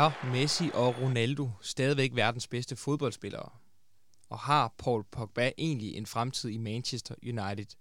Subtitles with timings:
[0.00, 3.48] Er Messi og Ronaldo stadigvæk verdens bedste fodboldspillere?
[4.28, 7.76] Og har Paul Pogba egentlig en fremtid i Manchester United?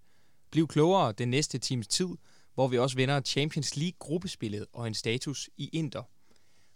[0.51, 2.07] Bliv klogere den næste times tid,
[2.54, 6.04] hvor vi også vender Champions League-gruppespillet og en status i Inter.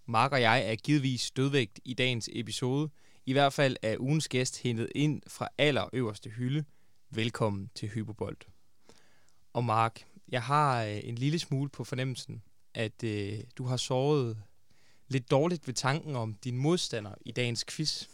[0.05, 2.89] Mark og jeg er givetvis dødvægt i dagens episode.
[3.25, 6.65] I hvert fald er ugens gæst hentet ind fra allerøverste hylde.
[7.09, 8.37] Velkommen til Hyperbold.
[9.53, 14.37] Og Mark, jeg har øh, en lille smule på fornemmelsen, at øh, du har såret
[15.13, 18.07] lidt dårligt ved tanken om din modstander i dagens quiz.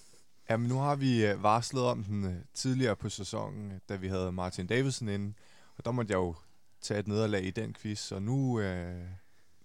[0.49, 4.31] Jamen, nu har vi øh, varslet om den øh, tidligere på sæsonen, da vi havde
[4.31, 5.33] Martin Davidsen inde.
[5.77, 6.35] Og der måtte jeg jo
[6.81, 9.03] tage et nederlag i den quiz, og nu, øh,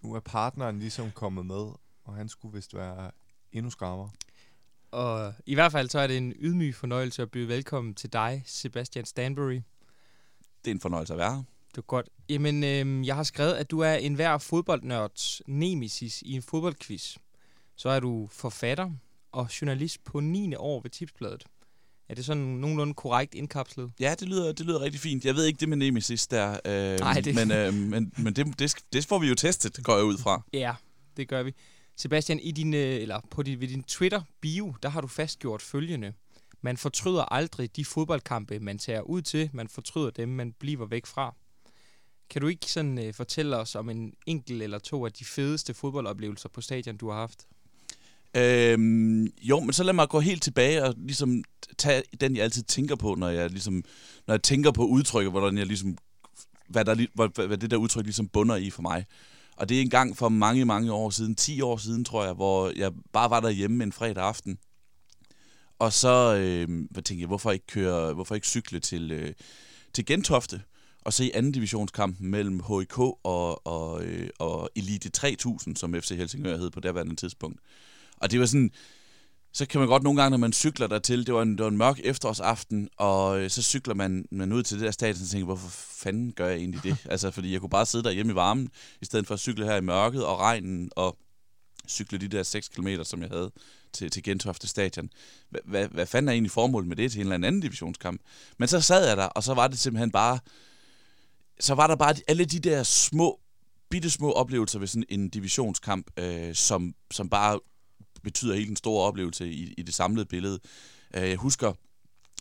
[0.01, 1.65] nu er partneren ligesom kommet med,
[2.03, 3.11] og han skulle vist være
[3.51, 4.09] endnu skarpere.
[4.91, 8.43] Og i hvert fald så er det en ydmyg fornøjelse at byde velkommen til dig,
[8.45, 9.61] Sebastian Stanbury.
[10.65, 11.43] Det er en fornøjelse at være her.
[11.69, 12.09] Det er godt.
[12.29, 17.17] Jamen, øh, jeg har skrevet, at du er en hver fodboldnørds nemesis i en fodboldquiz.
[17.75, 18.91] Så er du forfatter
[19.31, 20.55] og journalist på 9.
[20.55, 21.43] år ved Tipsbladet.
[22.09, 23.91] Er det sådan nogenlunde korrekt indkapslet?
[23.99, 25.25] Ja, det lyder, det lyder rigtig fint.
[25.25, 28.59] Jeg ved ikke det med Nemesis der, øh, Nej, det- men, øh, men, men det,
[28.59, 30.41] det, det får vi jo testet, går jeg ud fra.
[30.53, 30.75] Ja,
[31.17, 31.53] det gør vi.
[31.95, 36.13] Sebastian, i din, øh, eller på din, ved din Twitter-bio, der har du fastgjort følgende.
[36.61, 39.49] Man fortryder aldrig de fodboldkampe, man tager ud til.
[39.53, 41.35] Man fortryder dem, man bliver væk fra.
[42.29, 45.73] Kan du ikke sådan øh, fortælle os om en enkelt eller to af de fedeste
[45.73, 47.45] fodboldoplevelser på stadion, du har haft?
[48.35, 51.43] Øhm, jo, men så lad mig gå helt tilbage og ligesom
[51.77, 53.83] tage den, jeg altid tænker på, når jeg, ligesom,
[54.27, 55.97] når jeg tænker på udtrykket, hvordan jeg ligesom,
[56.69, 59.05] hvad, der, hvad, hvad det der udtryk ligesom bunder i for mig.
[59.57, 62.33] Og det er en gang for mange, mange år siden, 10 år siden, tror jeg,
[62.33, 64.57] hvor jeg bare var derhjemme en fredag aften.
[65.79, 69.33] Og så øh, hvad tænkte jeg, hvorfor ikke køre, hvorfor ikke cykle til, øh,
[69.93, 70.61] til Gentofte
[71.01, 76.57] og se anden divisionskampen mellem HIK og, og, øh, og Elite 3000, som FC Helsingør
[76.57, 77.59] hed på daværende tidspunkt.
[78.17, 78.71] Og det var sådan,
[79.53, 81.69] så kan man godt nogle gange, når man cykler dertil, det var en, det var
[81.69, 85.27] en mørk efterårsaften, og øh, så cykler man, man ud til det der stadion, og
[85.27, 86.97] tænker, hvorfor fanden gør jeg egentlig det?
[87.11, 88.69] altså, fordi jeg kunne bare sidde derhjemme i varmen,
[89.01, 91.17] i stedet for at cykle her i mørket og regnen, og
[91.87, 93.51] cykle de der 6 km, som jeg havde
[93.93, 95.09] til, til Gentofte Stadion.
[95.65, 98.21] Hvad, hvad, fanden er egentlig formålet med det til en eller anden divisionskamp?
[98.59, 100.39] Men så sad jeg der, og så var det simpelthen bare,
[101.59, 103.39] så var der bare alle de der små,
[103.89, 107.59] bitte små oplevelser ved sådan en divisionskamp, øh, som, som bare
[108.25, 110.59] betyder helt en stor oplevelse i, i det samlede billede.
[111.15, 111.73] Øh, jeg husker,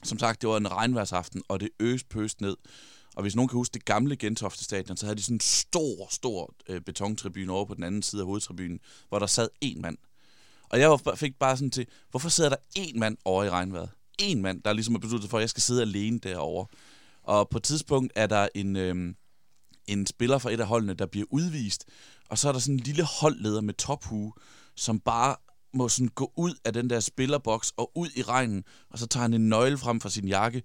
[0.03, 2.57] som sagt, det var en regnværsaften, og det øs pøst ned.
[3.17, 6.07] Og hvis nogen kan huske det gamle Gentofte Stadion, så havde de sådan en stor,
[6.11, 9.99] stor øh, betontribune over på den anden side af hovedtribunen, hvor der sad én mand.
[10.69, 13.91] Og jeg var, fik bare sådan til, hvorfor sidder der én mand over i regnvejret?
[14.19, 16.67] En mand, der ligesom er besluttet for, at jeg skal sidde alene derovre.
[17.23, 19.15] Og på et tidspunkt er der en, øh,
[19.87, 21.85] en spiller fra et af holdene, der bliver udvist,
[22.29, 24.33] og så er der sådan en lille holdleder med tophue,
[24.77, 25.37] som bare
[25.75, 29.23] må sådan gå ud af den der spillerboks og ud i regnen, og så tager
[29.23, 30.63] han en nøgle frem fra sin jakke,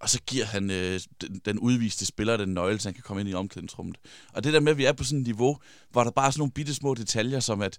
[0.00, 3.20] og så giver han øh, den, den udviste spiller den nøgle, så han kan komme
[3.20, 3.98] ind i omklædningsrummet.
[4.32, 5.58] Og det der med, at vi er på sådan et niveau,
[5.90, 7.78] hvor der bare er sådan nogle bitte små detaljer, som at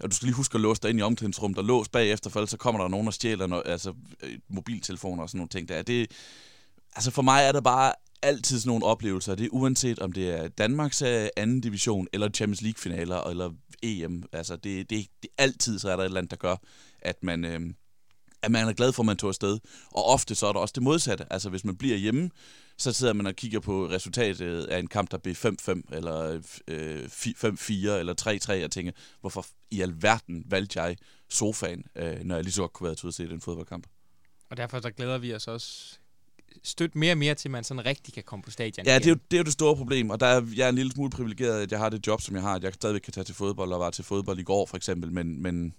[0.00, 2.40] og du skal lige huske at låse dig ind i omklædningsrummet og lås bagefter, for
[2.40, 3.92] ellers så kommer der nogen og stjæler no- altså,
[4.22, 5.82] øh, mobiltelefoner og sådan nogle ting der.
[5.82, 6.10] Det,
[6.94, 7.92] altså for mig er der bare
[8.22, 9.34] altid sådan nogle oplevelser.
[9.34, 13.50] Det er uanset om det er Danmarks øh, anden division, eller Champions League finaler, eller
[13.82, 14.22] EM.
[14.32, 16.56] Altså det, det, det altid så er der et eller andet, der gør,
[17.00, 17.60] at man, øh,
[18.42, 19.58] at man er glad for, at man tog afsted.
[19.90, 21.32] Og ofte så er der også det modsatte.
[21.32, 22.30] Altså hvis man bliver hjemme,
[22.78, 25.34] så sidder man og kigger på resultatet af en kamp, der bliver
[25.90, 30.96] 5-5, eller øh, 5-4, eller 3-3, og tænker, hvorfor i alverden valgte jeg
[31.30, 33.86] sofaen, øh, når jeg lige så godt kunne være til at se den fodboldkamp.
[34.50, 35.98] Og derfor der glæder vi os også
[36.62, 39.06] støt mere og mere til, at man sådan rigtig kan komme på stadion Ja, det
[39.06, 39.24] er, jo, igen.
[39.30, 41.62] det er jo det store problem, og der er, jeg er en lille smule privilegeret,
[41.62, 43.72] at jeg har det job, som jeg har, at jeg stadigvæk kan tage til fodbold,
[43.72, 45.74] og var til fodbold i går for eksempel, men, men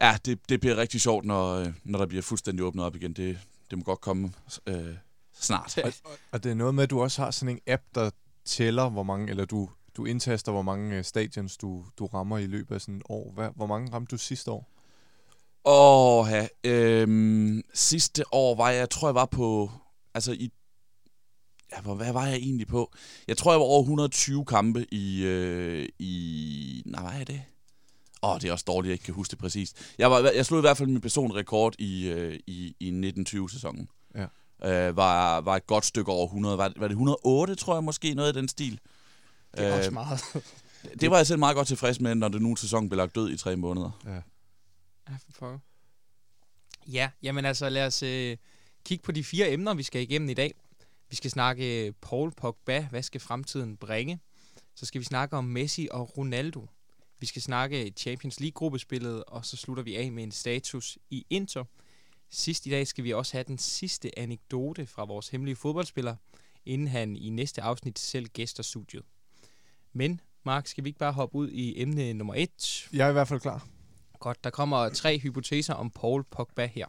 [0.00, 3.12] ja, det, det bliver rigtig sjovt, når, øh, når der bliver fuldstændig åbnet op igen.
[3.12, 3.38] Det,
[3.70, 4.32] det må godt komme
[4.66, 4.94] øh,
[5.34, 5.78] snart.
[5.84, 5.92] Og,
[6.30, 8.10] og det er noget med, at du også har sådan en app, der
[8.44, 12.46] tæller, hvor mange, eller du, du indtaster, hvor mange øh, stadions du, du rammer i
[12.46, 13.32] løbet af sådan et år.
[13.32, 14.71] Hvad, hvor mange ramte du sidste år?
[15.64, 16.46] Åh, ja.
[16.64, 19.70] Øhm, sidste år var jeg, jeg tror jeg var på,
[20.14, 20.50] altså i,
[21.72, 22.92] ja, hvor- hvad var jeg egentlig på?
[23.28, 27.42] Jeg tror jeg var over 120 kampe i, øh, i, nej, hvad er det?
[28.22, 29.76] Åh, det er også dårligt, jeg ikke kan huske det præcist.
[29.98, 33.88] Jeg, var, jeg slog i hvert fald min personrekord i, øh, i, i 1920-sæsonen.
[34.14, 34.26] Ja.
[34.88, 36.58] Øh, var, var et godt stykke over 100.
[36.58, 38.80] Var, var det 108, tror jeg måske, noget i den stil?
[39.56, 40.20] Det er også Øh, meget.
[41.00, 43.30] det var jeg selv meget godt tilfreds med, når det nu sæson blev lagt død
[43.30, 43.90] i tre måneder.
[44.06, 44.20] Ja.
[45.12, 45.58] Ja, for pokker.
[46.86, 48.36] Ja, jamen altså lad os øh,
[48.84, 50.54] kigge på de fire emner, vi skal igennem i dag.
[51.10, 54.20] Vi skal snakke øh, Paul Pogba, hvad skal fremtiden bringe?
[54.74, 56.66] Så skal vi snakke om Messi og Ronaldo.
[57.18, 61.64] Vi skal snakke Champions League-gruppespillet, og så slutter vi af med en status i Inter.
[62.30, 66.16] Sidst i dag skal vi også have den sidste anekdote fra vores hemmelige fodboldspiller,
[66.66, 69.04] inden han i næste afsnit selv gæster studiet.
[69.92, 72.88] Men, Mark, skal vi ikke bare hoppe ud i emne nummer et?
[72.92, 73.66] Jeg er i hvert fald klar.
[74.22, 76.86] Godt, der kommer tre hypoteser om Paul Pogba her.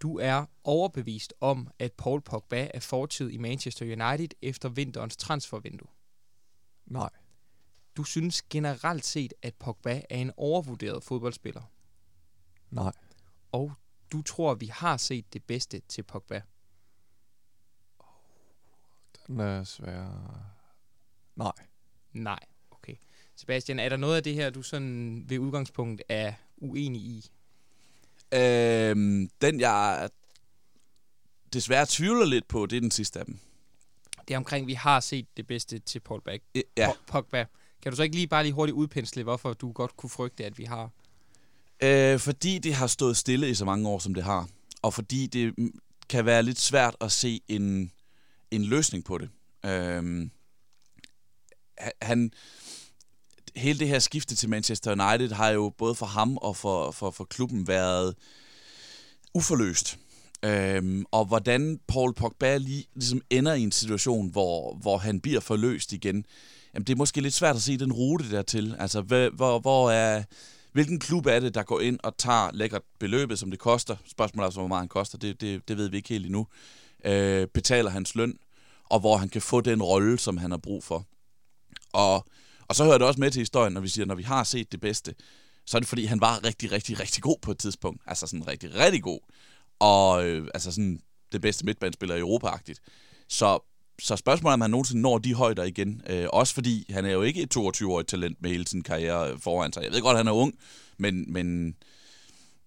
[0.00, 5.88] Du er overbevist om, at Paul Pogba er fortid i Manchester United efter vinterens transfervindue.
[6.86, 7.10] Nej.
[7.96, 11.62] Du synes generelt set, at Pogba er en overvurderet fodboldspiller.
[12.70, 12.92] Nej.
[13.52, 13.72] Og
[14.12, 16.42] du tror, vi har set det bedste til Pogba.
[19.26, 20.08] Den er svær.
[21.36, 21.66] Nej.
[22.12, 22.40] Nej.
[23.36, 27.30] Sebastian, er der noget af det her, du sådan ved udgangspunkt er uenig i?
[28.34, 30.10] Øhm, den, jeg
[31.52, 33.38] desværre tvivler lidt på, det er den sidste af dem.
[34.28, 36.40] Det er omkring, vi har set det bedste til Paul Bag.
[36.76, 36.90] Ja.
[37.06, 37.44] Pogba.
[37.82, 40.58] Kan du så ikke lige bare lige hurtigt udpensle, hvorfor du godt kunne frygte, at
[40.58, 40.90] vi har?
[41.82, 44.48] Øh, fordi det har stået stille i så mange år, som det har.
[44.82, 45.78] Og fordi det mm,
[46.08, 47.92] kan være lidt svært at se en,
[48.50, 49.30] en løsning på det.
[49.64, 50.28] Øh,
[52.02, 52.32] han,
[53.56, 57.10] hele det her skifte til Manchester United har jo både for ham og for, for,
[57.10, 58.14] for klubben været
[59.34, 59.98] uforløst.
[60.42, 65.40] Øhm, og hvordan Paul Pogba lige, ligesom ender i en situation, hvor, hvor han bliver
[65.40, 66.24] forløst igen,
[66.74, 68.76] jamen det er måske lidt svært at se den rute dertil.
[68.78, 70.22] Altså, hvor, hvor er,
[70.72, 73.96] hvilken klub er det, der går ind og tager lækkert beløbet, som det koster?
[74.06, 76.46] Spørgsmålet er så, hvor meget han koster, det, det, det ved vi ikke helt endnu.
[77.04, 78.38] Øh, betaler hans løn,
[78.84, 81.04] og hvor han kan få den rolle, som han har brug for.
[81.92, 82.26] Og
[82.68, 84.72] og så hører det også med til historien, når vi siger, når vi har set
[84.72, 85.14] det bedste,
[85.66, 88.02] så er det fordi, han var rigtig, rigtig, rigtig god på et tidspunkt.
[88.06, 89.20] Altså sådan rigtig, rigtig god.
[89.78, 91.00] Og øh, altså sådan
[91.32, 92.80] det bedste midtbanespiller i Europa-agtigt.
[93.28, 93.58] Så,
[94.02, 96.02] så spørgsmålet er, om han nogensinde når de højder igen.
[96.08, 99.40] Øh, også fordi han er jo ikke et 22-årigt talent med hele sin karriere øh,
[99.40, 99.82] foran sig.
[99.82, 100.54] Jeg ved godt, at han er ung,
[100.98, 101.76] men, men,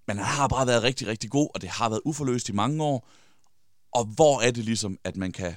[0.08, 2.84] men han har bare været rigtig, rigtig god, og det har været uforløst i mange
[2.84, 3.10] år.
[3.92, 5.54] Og hvor er det ligesom, at man kan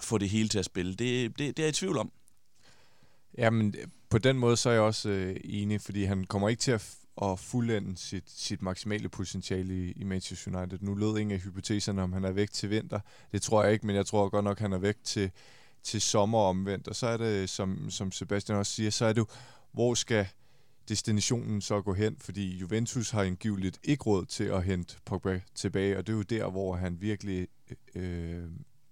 [0.00, 0.94] få det hele til at spille?
[0.94, 2.12] Det, det, det er jeg i tvivl om.
[3.38, 6.60] Jamen, øh, på den måde så er jeg også øh, enig, fordi han kommer ikke
[6.60, 10.78] til at, at fuldende sit, sit maksimale potentiale i, i Manchester United.
[10.80, 13.00] Nu lød ingen af hypoteserne, om han er væk til vinter.
[13.32, 15.30] Det tror jeg ikke, men jeg tror godt nok, han er væk til,
[15.82, 16.88] til sommer omvendt.
[16.88, 19.26] Og så er det, som, som Sebastian også siger, så er det jo,
[19.72, 20.26] hvor skal
[20.88, 22.16] destinationen så gå hen?
[22.20, 26.22] Fordi Juventus har angiveligt ikke råd til at hente Pogba tilbage, og det er jo
[26.22, 27.48] der, hvor han virkelig
[27.94, 28.44] øh,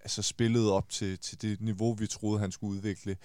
[0.07, 3.17] altså spillede op til, til det niveau, vi troede, han skulle udvikle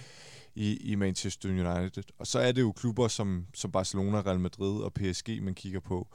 [0.54, 2.02] i, i Manchester United.
[2.18, 5.80] Og så er det jo klubber som, som Barcelona, Real Madrid og PSG, man kigger
[5.80, 6.08] på.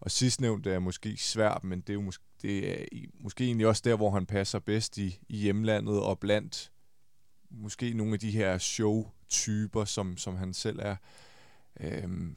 [0.00, 2.84] Og sidstnævnt er måske svært, men det er jo måske, det er
[3.20, 6.72] måske egentlig også der, hvor han passer bedst i, i hjemlandet og blandt
[7.50, 10.96] måske nogle af de her show-typer, som, som han selv er.
[11.80, 12.36] Øhm,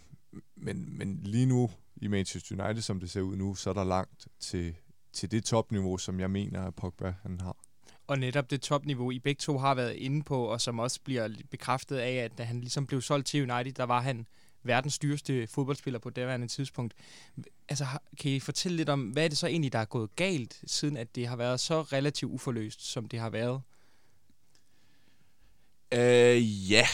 [0.56, 3.84] men, men lige nu i Manchester United, som det ser ud nu, så er der
[3.84, 4.76] langt til,
[5.14, 7.56] til det topniveau, som jeg mener, at Pogba han har.
[8.08, 11.30] Og netop det topniveau, I begge to har været inde på, og som også bliver
[11.52, 14.26] bekræftet af, at da han ligesom blev solgt til United, der var han
[14.64, 16.94] verdens dyreste fodboldspiller på det tidspunkt.
[17.70, 17.88] Altså,
[18.20, 20.98] kan I fortælle lidt om, hvad er det så egentlig, der er gået galt, siden
[20.98, 23.62] at det har været så relativt uforløst, som det har været?
[25.92, 26.88] Øh, ja.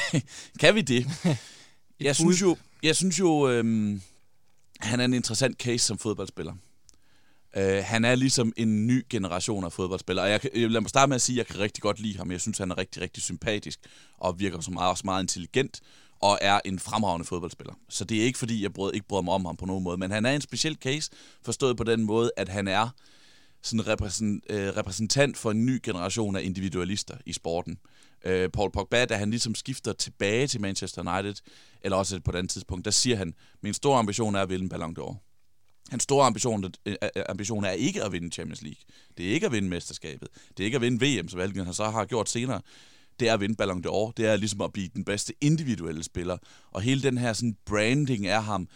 [0.60, 1.06] kan vi det?
[2.00, 4.02] jeg synes jo, jeg synes jo øhm,
[4.80, 6.54] han er en interessant case som fodboldspiller.
[7.56, 10.24] Øh, han er ligesom en ny generation af fodboldspillere.
[10.24, 12.16] Og jeg, jeg, lad mig starte med at sige, at jeg kan rigtig godt lide
[12.16, 12.30] ham.
[12.30, 13.80] Jeg synes, han er rigtig, rigtig sympatisk
[14.18, 15.80] og virker som meget, også meget intelligent
[16.20, 17.74] og er en fremragende fodboldspiller.
[17.88, 19.96] Så det er ikke, fordi jeg brød, ikke bryder mig om ham på nogen måde.
[19.96, 21.10] Men han er en speciel case,
[21.44, 22.88] forstået på den måde, at han er
[23.62, 27.78] sådan repræsent, øh, repræsentant for en ny generation af individualister i sporten.
[28.26, 31.34] Uh, Paul Pogba, da han ligesom skifter tilbage til Manchester United,
[31.82, 34.62] eller også på et andet tidspunkt, der siger han, min store ambition er at vinde
[34.62, 35.31] en Ballon d'Or.
[35.90, 36.70] Hans store ambition, øh,
[37.02, 38.80] øh, øh, ambition er ikke at vinde Champions League.
[39.18, 40.28] Det er ikke at vinde mesterskabet.
[40.48, 42.60] Det er ikke at vinde VM, som han så har gjort senere.
[43.20, 44.12] Det er at vinde Ballon d'Or.
[44.16, 46.38] Det er ligesom at blive den bedste individuelle spiller.
[46.70, 48.68] Og hele den her sådan branding af ham,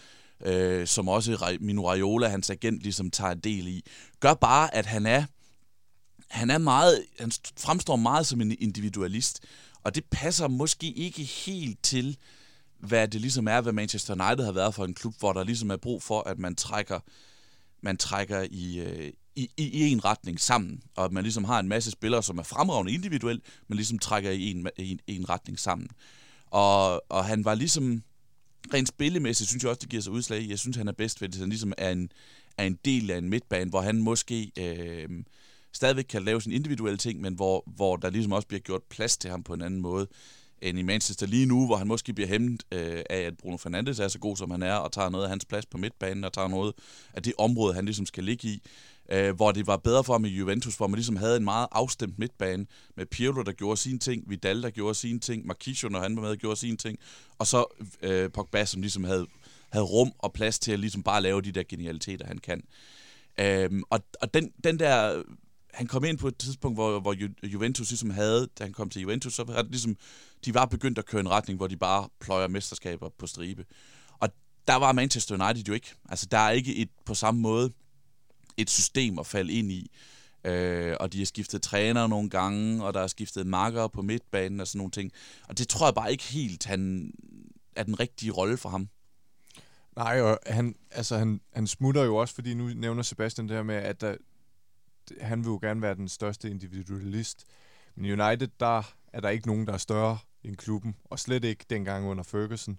[0.44, 3.84] øh, som også Mino Raiola, hans agent, ligesom tager del i,
[4.20, 5.24] gør bare, at han er,
[6.28, 9.40] han er meget, han fremstår meget som en individualist.
[9.82, 12.16] Og det passer måske ikke helt til,
[12.78, 15.70] hvad det ligesom er, hvad Manchester United har været for en klub, hvor der ligesom
[15.70, 17.00] er brug for, at man trækker,
[17.82, 21.68] man trækker i, øh, i, i, en retning sammen, og at man ligesom har en
[21.68, 25.88] masse spillere, som er fremragende individuelt, men ligesom trækker i en, en, en retning sammen.
[26.46, 28.02] Og, og han var ligesom,
[28.74, 30.50] rent spillemæssigt, synes jeg også, det giver sig udslag i.
[30.50, 32.10] Jeg synes, han er bedst ved det, han ligesom er en,
[32.58, 35.08] er en del af en midtbane, hvor han måske øh,
[35.72, 39.16] stadigvæk kan lave sin individuelle ting, men hvor, hvor der ligesom også bliver gjort plads
[39.16, 40.06] til ham på en anden måde
[40.62, 43.98] end i Manchester lige nu, hvor han måske bliver hæmmet øh, af, at Bruno Fernandes
[43.98, 46.32] er så god, som han er, og tager noget af hans plads på midtbanen, og
[46.32, 46.74] tager noget
[47.14, 48.62] af det område, han ligesom skal ligge i.
[49.12, 51.66] Øh, hvor det var bedre for ham i Juventus, hvor man ligesom havde en meget
[51.72, 56.00] afstemt midtbane, med Pirlo, der gjorde sine ting, Vidal, der gjorde sine ting, Marquisio, når
[56.00, 56.98] han var med, gjorde sine ting,
[57.38, 57.64] og så
[58.02, 59.26] øh, Pogba, som ligesom havde,
[59.70, 62.62] havde rum og plads til at ligesom bare lave de der genialiteter, han kan.
[63.40, 65.22] Øh, og og den, den der
[65.76, 68.90] han kom ind på et tidspunkt, hvor, hvor Ju- Juventus ligesom havde, da han kom
[68.90, 69.96] til Juventus, så var det ligesom,
[70.44, 73.64] de var begyndt at køre en retning, hvor de bare pløjer mesterskaber på stribe.
[74.18, 74.28] Og
[74.68, 75.94] der var Manchester United jo ikke.
[76.08, 77.72] Altså, der er ikke et, på samme måde
[78.56, 79.90] et system at falde ind i.
[80.44, 84.60] Øh, og de har skiftet træner nogle gange, og der er skiftet markere på midtbanen
[84.60, 85.12] og sådan nogle ting.
[85.48, 87.12] Og det tror jeg bare ikke helt, han
[87.76, 88.88] er den rigtige rolle for ham.
[89.96, 93.62] Nej, og han, altså han, han smutter jo også, fordi nu nævner Sebastian det her
[93.62, 94.16] med, at der,
[95.20, 97.44] han vil jo gerne være den største individualist.
[97.94, 101.64] Men United, der er der ikke nogen, der er større end klubben, og slet ikke
[101.70, 102.78] dengang under Ferguson.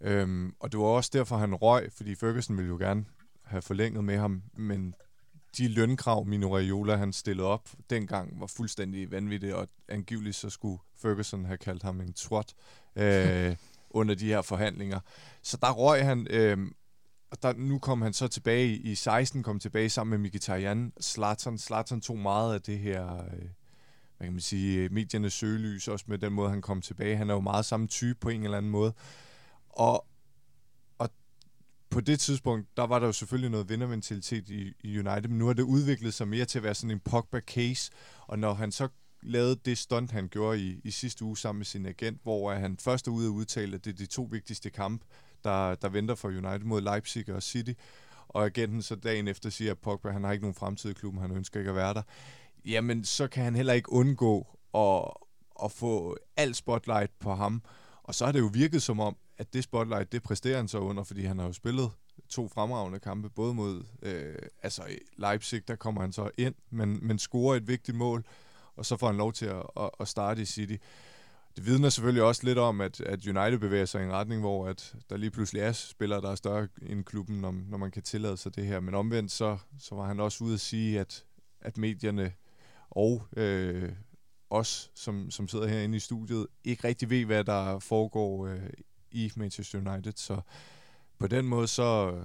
[0.00, 3.04] Øhm, og det var også derfor, han røg, fordi Ferguson ville jo gerne
[3.44, 4.94] have forlænget med ham, men
[5.58, 10.78] de lønkrav, Mino Raiola han stillede op dengang, var fuldstændig vanvittige, og angiveligt så skulle
[11.02, 12.54] Ferguson have kaldt ham en twat
[12.96, 13.56] øh,
[13.90, 15.00] under de her forhandlinger.
[15.42, 16.58] Så der røg han, øh,
[17.30, 20.92] og der, nu kom han så tilbage i 16, kom tilbage sammen med Mkhitaryan.
[21.02, 23.48] Zlatan, Zlatan tog meget af det her, øh,
[24.16, 27.16] hvad kan man sige, mediernes søgelys, også med den måde, han kom tilbage.
[27.16, 28.92] Han er jo meget samme type på en eller anden måde.
[29.68, 30.06] Og,
[30.98, 31.10] og
[31.90, 35.46] på det tidspunkt, der var der jo selvfølgelig noget vindermentalitet i, i United, men nu
[35.46, 37.90] har det udviklet sig mere til at være sådan en Pogba-case,
[38.26, 38.88] og når han så
[39.22, 42.76] lavede det stunt, han gjorde i, i sidste uge sammen med sin agent, hvor han
[42.78, 45.06] først er ude og udtale, at det er de to vigtigste kampe,
[45.44, 47.72] der, der venter for United mod Leipzig og City.
[48.28, 51.20] Og agenten så dagen efter siger, at Pogba han har ikke nogen fremtid i klubben,
[51.20, 52.02] han ønsker ikke at være der.
[52.66, 55.10] Jamen, så kan han heller ikke undgå at,
[55.64, 57.62] at få alt spotlight på ham.
[58.02, 60.78] Og så har det jo virket som om, at det spotlight, det præsterer han så
[60.78, 61.90] under, fordi han har jo spillet
[62.28, 64.82] to fremragende kampe, både mod øh, altså
[65.16, 68.24] Leipzig, der kommer han så ind, men, men scorer et vigtigt mål,
[68.76, 70.76] og så får han lov til at, at, at starte i City
[71.56, 74.68] det vidner selvfølgelig også lidt om, at, at United bevæger sig i en retning, hvor
[74.68, 78.02] at der lige pludselig er spillere, der er større end klubben, når, når man kan
[78.02, 78.80] tillade sig det her.
[78.80, 81.24] Men omvendt, så, så var han også ude at sige, at,
[81.60, 82.32] at medierne
[82.90, 83.92] og øh,
[84.50, 88.70] os, som, som sidder herinde i studiet, ikke rigtig ved, hvad der foregår øh,
[89.10, 90.12] i Manchester United.
[90.16, 90.40] Så
[91.18, 92.20] på den måde, så,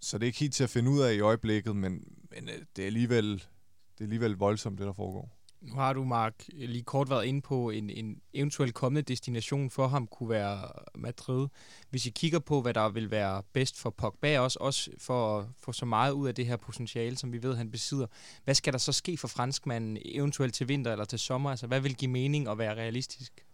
[0.00, 2.54] så det er ikke helt til at finde ud af i øjeblikket, men, men øh,
[2.76, 5.37] det, er alligevel, det er alligevel voldsomt, det der foregår.
[5.60, 9.88] Nu har du, Mark, lige kort været inde på, en, en eventuel kommende destination for
[9.88, 11.48] ham kunne være Madrid.
[11.90, 15.46] Hvis I kigger på, hvad der vil være bedst for Pogba, også, også for at
[15.62, 18.06] få så meget ud af det her potentiale, som vi ved, han besidder.
[18.44, 21.50] Hvad skal der så ske for franskmanden, eventuelt til vinter eller til sommer?
[21.50, 23.44] Altså, hvad vil give mening at være realistisk?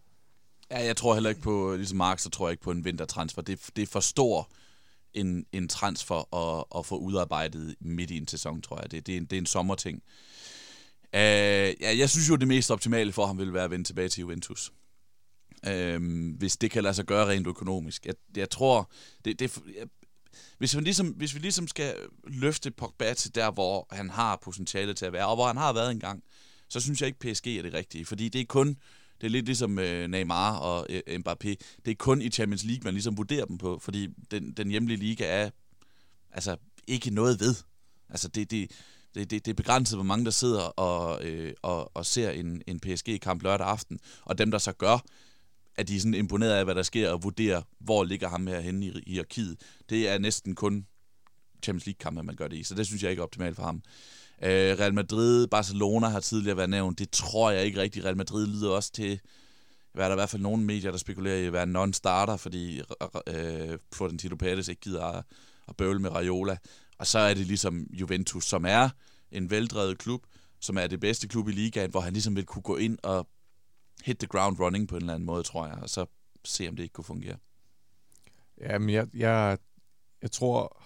[0.71, 3.41] Ja, jeg tror heller ikke på, ligesom Mark, så tror jeg ikke på en vintertransfer.
[3.41, 4.49] Det, det er for stor
[5.13, 8.91] en, en transfer at, at få udarbejdet midt i en sæson, tror jeg.
[8.91, 10.03] Det, det, er, en, det er en sommerting.
[11.13, 14.09] Uh, ja, jeg synes jo, det mest optimale for ham vil være at vende tilbage
[14.09, 14.71] til Juventus.
[15.67, 18.05] Uh, hvis det kan lade sig gøre rent økonomisk.
[18.05, 18.91] Jeg, jeg tror,
[19.25, 19.87] det, det, jeg,
[20.57, 21.95] hvis, vi ligesom, hvis vi ligesom skal
[22.27, 25.73] løfte Pogba til der, hvor han har potentiale til at være, og hvor han har
[25.73, 26.23] været engang,
[26.69, 28.05] så synes jeg ikke, PSG er det rigtige.
[28.05, 28.67] Fordi det er kun,
[29.21, 32.83] det er lidt ligesom øh, Neymar og øh, Mbappé, det er kun i Champions League,
[32.83, 35.49] man ligesom vurderer dem på, fordi den, den hjemlige liga er
[36.31, 36.57] altså
[36.87, 37.55] ikke noget ved.
[38.09, 38.71] Altså det, det,
[39.15, 42.61] det, det, det er begrænset, hvor mange der sidder og, øh, og, og ser en,
[42.67, 43.99] en PSG-kamp lørdag aften.
[44.21, 44.97] Og dem, der så gør,
[45.75, 48.59] at de er sådan imponeret af, hvad der sker, og vurderer, hvor ligger ham her
[48.59, 49.59] henne i hierarkiet.
[49.89, 50.85] Det er næsten kun
[51.63, 52.63] Champions League-kampe, man gør det i.
[52.63, 53.81] Så det synes jeg ikke er optimalt for ham.
[54.43, 56.99] Øh, Real Madrid, Barcelona har tidligere været nævnt.
[56.99, 58.05] Det tror jeg ikke rigtigt.
[58.05, 59.19] Real Madrid lyder også til,
[59.93, 62.81] hvad er der i hvert fald nogle medier, der spekulerer i at være non-starter, fordi
[63.27, 65.23] øh, Florentino Pérez ikke gider at,
[65.67, 66.57] at bøvle med Raiola.
[66.97, 68.89] Og så er det ligesom Juventus, som er
[69.31, 70.25] en veldrevet klub,
[70.59, 73.27] som er det bedste klub i ligaen, hvor han ligesom vil kunne gå ind og
[74.03, 76.05] hit the ground running på en eller anden måde, tror jeg, og så
[76.45, 77.37] se, om det ikke kunne fungere.
[78.61, 79.57] Jamen, jeg, jeg,
[80.21, 80.83] jeg tror,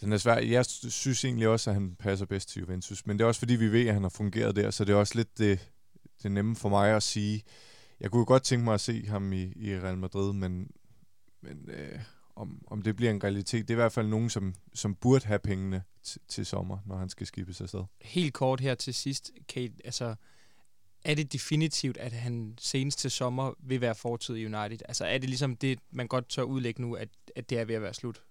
[0.00, 0.38] den er svær.
[0.38, 3.54] Jeg synes egentlig også, at han passer bedst til Juventus, men det er også fordi,
[3.54, 5.70] vi ved, at han har fungeret der, så det er også lidt det,
[6.22, 7.42] det nemme for mig at sige.
[8.00, 10.70] Jeg kunne godt tænke mig at se ham i, i Real Madrid, men,
[11.40, 11.98] men øh,
[12.36, 13.68] om, om det bliver en realitet.
[13.68, 15.82] Det er i hvert fald nogen, som, som burde have pengene
[16.28, 17.84] til sommer, når han skal skibes afsted.
[18.00, 19.74] Helt kort her til sidst, Kate.
[19.84, 20.14] Altså,
[21.04, 24.78] er det definitivt, at han senest til sommer vil være fortid i United?
[24.88, 27.74] Altså, er det ligesom det, man godt tør udlægge nu, at, at det er ved
[27.74, 28.22] at være slut?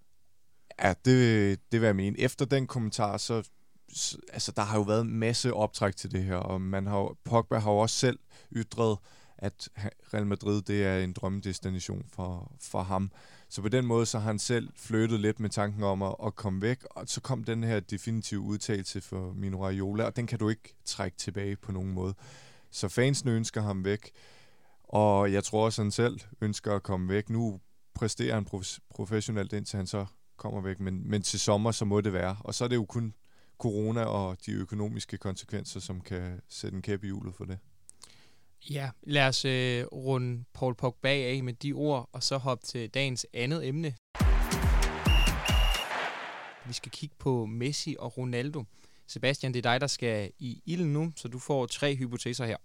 [0.84, 2.20] Ja, det, det vil jeg mene.
[2.20, 3.50] Efter den kommentar, så
[4.34, 7.58] altså, der har jo været en masse optræk til det her, og man har, Pogba
[7.58, 8.20] har jo også selv
[8.52, 8.98] ytret,
[9.44, 9.70] at
[10.14, 13.12] Real Madrid det er en drømmedestination for, for ham.
[13.50, 16.36] Så på den måde så har han selv flyttet lidt med tanken om at, at
[16.36, 20.40] komme væk, og så kom den her definitive udtalelse for Mino Raiola, og den kan
[20.40, 22.14] du ikke trække tilbage på nogen måde.
[22.72, 24.12] Så fansene ønsker ham væk,
[24.84, 27.30] og jeg tror også, han selv ønsker at komme væk.
[27.30, 27.60] Nu
[27.94, 30.06] præsterer han prof- professionelt, indtil han så
[30.38, 32.38] kommer væk, men, men til sommer, så må det være.
[32.40, 33.14] Og så er det jo kun
[33.58, 37.58] corona og de økonomiske konsekvenser, som kan sætte en kæp i hjulet for det.
[38.70, 42.90] Ja, lad os øh, runde Paul Pogba af med de ord, og så hoppe til
[42.90, 43.96] dagens andet emne.
[46.66, 48.64] Vi skal kigge på Messi og Ronaldo.
[49.08, 52.58] Sebastian, det er dig, der skal i ilden nu, så du får tre hypoteser her.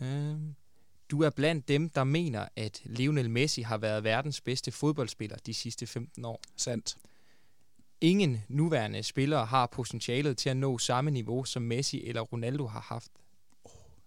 [0.00, 0.38] Øh,
[1.10, 5.54] du er blandt dem, der mener, at Lionel Messi har været verdens bedste fodboldspiller de
[5.54, 6.40] sidste 15 år.
[6.56, 6.96] Sandt.
[8.00, 12.80] Ingen nuværende spillere har potentialet til at nå samme niveau, som Messi eller Ronaldo har
[12.80, 13.12] haft.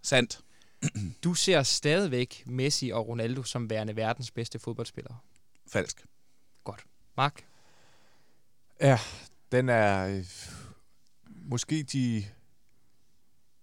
[0.08, 0.40] Sandt.
[1.24, 5.18] Du ser stadigvæk Messi og Ronaldo som værende verdens bedste fodboldspillere.
[5.68, 6.06] Falsk.
[7.18, 7.46] Mark?
[8.82, 9.00] Ja,
[9.52, 10.26] den er øh,
[11.28, 12.26] måske de,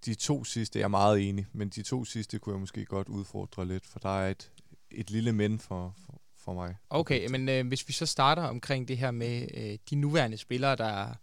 [0.05, 3.09] de to sidste, jeg er meget enig, men de to sidste kunne jeg måske godt
[3.09, 4.53] udfordre lidt, for der er et,
[4.91, 6.77] et lille men for, for, for mig.
[6.91, 10.77] Okay, men øh, hvis vi så starter omkring det her med øh, de nuværende spillere,
[10.77, 11.15] der,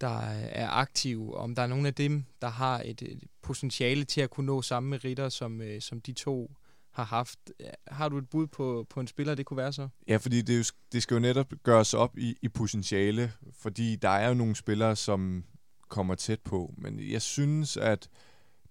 [0.00, 4.04] der øh, er aktive, om der er nogle af dem, der har et, et potentiale
[4.04, 6.56] til at kunne nå samme meritter, som, øh, som de to
[6.90, 7.38] har haft.
[7.86, 9.88] Har du et bud på, på en spiller, det kunne være så?
[10.08, 13.96] Ja, fordi det, er jo, det skal jo netop gøres op i, i potentiale, fordi
[13.96, 15.44] der er jo nogle spillere, som
[15.88, 18.08] kommer tæt på, men jeg synes, at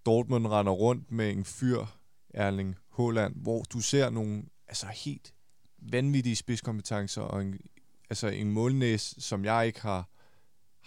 [0.05, 1.85] Dortmund render rundt med en fyr,
[2.33, 5.33] Erling Haaland, hvor du ser nogle altså helt
[5.79, 7.59] vanvittige spidskompetencer og en,
[8.09, 10.09] altså en målnæs, som jeg ikke har,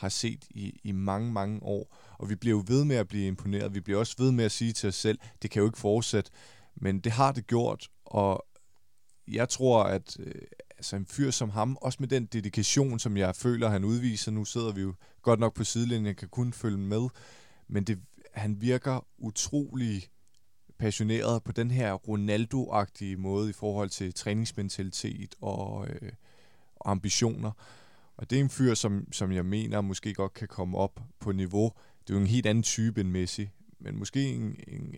[0.00, 1.96] har set i, i mange, mange år.
[2.18, 3.74] Og vi bliver jo ved med at blive imponeret.
[3.74, 6.30] Vi bliver også ved med at sige til os selv, det kan jo ikke fortsætte.
[6.76, 8.46] Men det har det gjort, og
[9.28, 10.34] jeg tror, at øh,
[10.70, 14.44] altså en fyr som ham, også med den dedikation, som jeg føler, han udviser, nu
[14.44, 17.08] sidder vi jo godt nok på sidelinjen, kan kun følge med,
[17.68, 17.98] men det,
[18.34, 20.08] han virker utrolig
[20.78, 26.12] passioneret på den her Ronaldo-agtige måde i forhold til træningsmentalitet og, øh,
[26.76, 27.52] og ambitioner.
[28.20, 31.32] Og det er en fyr, som, som jeg mener måske godt kan komme op på
[31.32, 31.72] niveau.
[32.00, 34.94] Det er jo en helt anden type end Messi, men måske en, en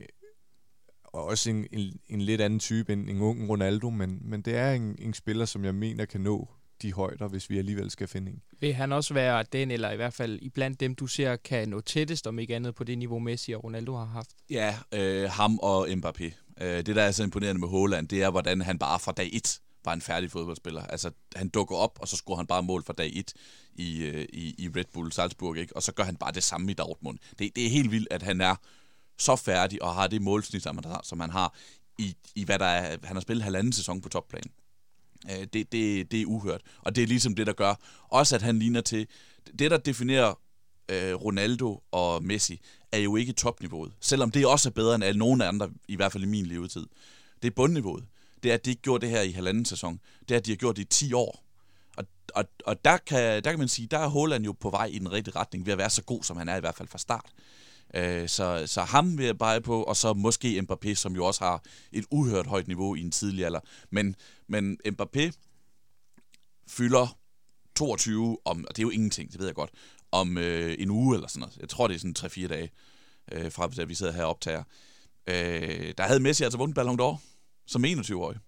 [1.05, 4.57] og også en, en, en lidt anden type end en ung Ronaldo, men, men det
[4.57, 6.49] er en, en spiller, som jeg mener kan nå
[6.83, 8.43] de højder, hvis vi alligevel skal finde en.
[8.61, 11.81] Vil han også være den, eller i hvert fald iblandt dem, du ser, kan nå
[11.81, 14.31] tættest, om ikke andet på det niveau, Messi og Ronaldo har haft?
[14.51, 16.55] Ja, øh, ham og Mbappé.
[16.61, 19.31] Øh, det, der er så imponerende med Haaland, det er, hvordan han bare fra dag
[19.33, 20.83] 1 var en færdig fodboldspiller.
[20.83, 23.33] Altså, han dukker op, og så scorer han bare mål fra dag 1
[23.75, 25.77] i, øh, i, i Red Bull Salzburg, ikke?
[25.77, 27.18] og så gør han bare det samme i Dortmund.
[27.38, 28.55] Det, det er helt vildt, at han er
[29.18, 31.55] så færdig og har det målsnit, som han har, som han har
[31.99, 34.51] i, i hvad der er, han har spillet halvanden sæson på topplan.
[35.31, 36.61] Øh, det, det, det er uhørt.
[36.79, 37.75] Og det er ligesom det, der gør
[38.09, 39.07] også, at han ligner til...
[39.59, 40.35] Det, der definerer
[40.88, 42.61] øh, Ronaldo og Messi,
[42.92, 43.92] er jo ikke topniveauet.
[44.01, 46.87] Selvom det også er bedre end alle nogen andre, i hvert fald i min levetid.
[47.42, 48.05] Det er bundniveauet.
[48.42, 50.00] Det er, at de ikke gjorde det her i halvanden sæson.
[50.28, 51.44] Det er, at de har gjort det i 10 år.
[51.96, 54.87] Og, og, og der, kan, der kan man sige, der er Haaland jo på vej
[54.87, 56.88] i den rigtige retning, ved at være så god, som han er i hvert fald
[56.88, 57.33] fra start.
[57.94, 61.44] Øh, så, så ham vil jeg bare på, og så måske Mbappé, som jo også
[61.44, 63.61] har et uhørt højt niveau i en tidlig alder.
[63.90, 64.16] Men,
[64.48, 65.31] men Mbappé
[66.68, 67.18] fylder
[67.76, 69.70] 22 om, og det er jo ingenting, det ved jeg godt,
[70.12, 71.57] om øh, en uge eller sådan noget.
[71.61, 72.70] Jeg tror, det er sådan 3-4 dage,
[73.33, 74.62] øh, fra da vi sidder her og optager.
[75.26, 77.32] Øh, der havde Messi altså vundet Ballon d'Or
[77.66, 78.38] som 21-årig.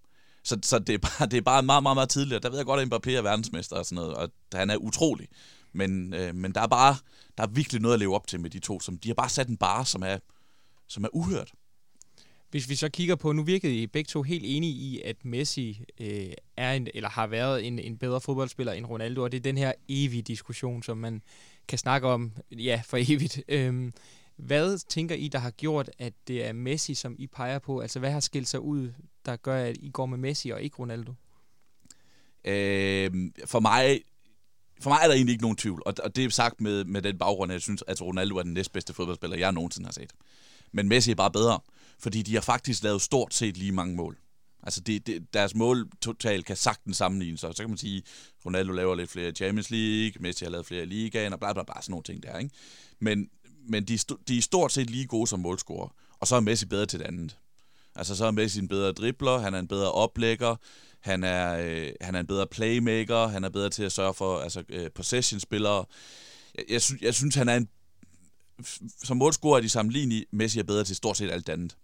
[0.45, 2.43] Så, så det, er bare, det er bare meget, meget, meget tidligt.
[2.43, 5.29] Der ved jeg godt, at Mbappé er verdensmester og sådan noget, og han er utrolig.
[5.73, 6.97] Men, øh, men der er bare
[7.39, 8.81] der er virkelig noget at leve op til med de to.
[8.81, 10.19] Som, de har bare sat en bar, som er,
[10.89, 11.53] som er uhørt.
[12.51, 15.81] Hvis vi så kigger på, nu virkede I begge to helt enige i, at Messi
[16.01, 19.43] øh, er en, eller har været en, en bedre fodboldspiller end Ronaldo, og det er
[19.43, 21.23] den her evige diskussion, som man
[21.69, 23.43] kan snakke om, ja, for evigt.
[23.49, 23.93] Øhm,
[24.37, 27.81] hvad tænker I, der har gjort, at det er Messi, som I peger på?
[27.81, 28.93] Altså, hvad har skilt sig ud,
[29.27, 31.15] der gør, at I går med Messi og ikke Ronaldo?
[32.45, 33.11] Øh,
[33.47, 34.01] for mig
[34.81, 37.03] for mig er der egentlig ikke nogen tvivl, og, og det er sagt med, med
[37.03, 40.13] den baggrund, at jeg synes, at Ronaldo er den næstbedste fodboldspiller, jeg nogensinde har set.
[40.73, 41.61] Men Messi er bare bedre,
[41.99, 44.19] fordi de har faktisk lavet stort set lige mange mål.
[44.63, 48.03] Altså det, det, deres mål totalt kan sagtens sammenlignes, så, så kan man sige,
[48.47, 51.75] Ronaldo laver lidt flere Champions League, Messi har lavet flere ligaer, og bla bla bla,
[51.83, 52.55] sådan nogle ting der, ikke?
[53.01, 53.29] Men,
[53.69, 53.99] men de,
[54.29, 55.89] de er stort set lige gode som målscorer,
[56.21, 57.37] og så er Messi bedre til det andet.
[57.95, 60.57] Altså så er Messi en bedre dribler, han er en bedre oplægger,
[61.01, 64.39] han er, øh, han er en bedre playmaker, han er bedre til at sørge for
[64.39, 65.85] altså, øh, possession-spillere.
[66.55, 67.69] Jeg, jeg, synes, jeg synes, han er en...
[69.05, 70.27] Som målscorer er de sammenlignelige.
[70.33, 71.77] Messi er bedre til stort set alt andet.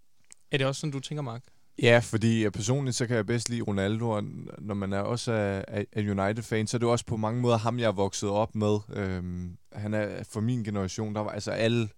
[0.51, 1.43] Er det også sådan, du tænker, Mark?
[1.79, 4.23] Ja, fordi personligt så kan jeg bedst lide Ronaldo, og
[4.57, 7.87] når man er også en United-fan, så er det også på mange måder ham, jeg
[7.87, 8.77] er vokset op med.
[8.93, 11.89] Øhm, han er for min generation, der var altså alle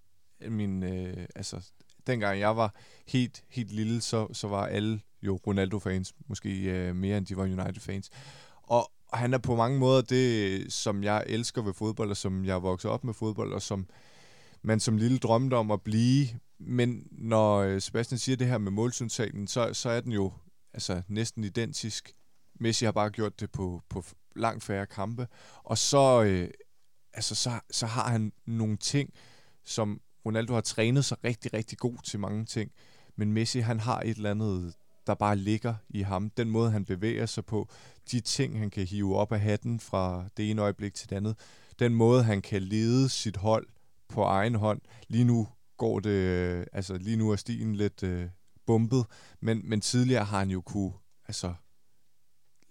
[0.50, 1.70] min, øh, altså
[2.08, 2.76] dengang jeg var
[3.08, 7.44] helt, helt lille, så, så var alle jo Ronaldo-fans, måske øh, mere end de var
[7.44, 8.10] United-fans.
[8.64, 12.56] Og han er på mange måder det, som jeg elsker ved fodbold, og som jeg
[12.56, 13.88] er vokset op med fodbold, og som
[14.64, 16.28] man som lille drømte om at blive.
[16.60, 20.34] Men når øh, Sebastian siger det her med målsynsagen, så, så er den jo
[20.74, 22.14] altså, næsten identisk.
[22.60, 24.04] Messi har bare gjort det på, på
[24.36, 25.28] langt færre kampe.
[25.64, 26.50] Og så, øh,
[27.14, 29.10] altså, så, så har han nogle ting,
[29.66, 32.72] som Ronaldo har trænet sig rigtig, rigtig god til mange ting.
[33.16, 34.74] Men Messi, han har et eller andet,
[35.08, 36.30] der bare ligger i ham.
[36.30, 37.70] Den måde, han bevæger sig på,
[38.12, 41.36] de ting, han kan hive op af hatten fra det ene øjeblik til det andet,
[41.80, 43.68] den måde, han kan lede sit hold
[44.14, 44.82] på egen hånd.
[45.08, 45.48] Lige nu
[45.78, 48.30] går det, øh, altså lige nu er stien lidt øh,
[48.66, 49.06] bumpet,
[49.42, 50.94] men, men tidligere har han jo kunne
[51.28, 51.54] altså,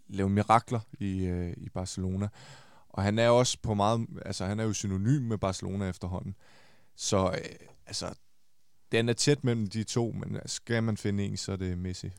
[0.08, 2.28] lave mirakler i, øh, i Barcelona.
[2.88, 6.34] Og han er også på meget, altså han er jo synonym med Barcelona efterhånden.
[6.96, 8.14] Så øh, altså,
[8.92, 12.10] den er tæt mellem de to, men skal man finde en, så er det Messi.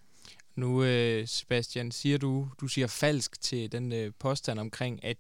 [0.56, 5.18] Nu, øh, Sebastian, siger du, du siger falsk til den øh, påstand omkring, at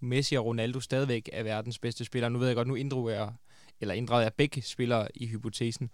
[0.00, 2.30] Messi og Ronaldo stadigvæk er verdens bedste spillere.
[2.30, 3.32] Nu ved jeg godt, nu inddrog jeg,
[3.80, 5.90] eller inddrager jeg begge spillere i hypotesen.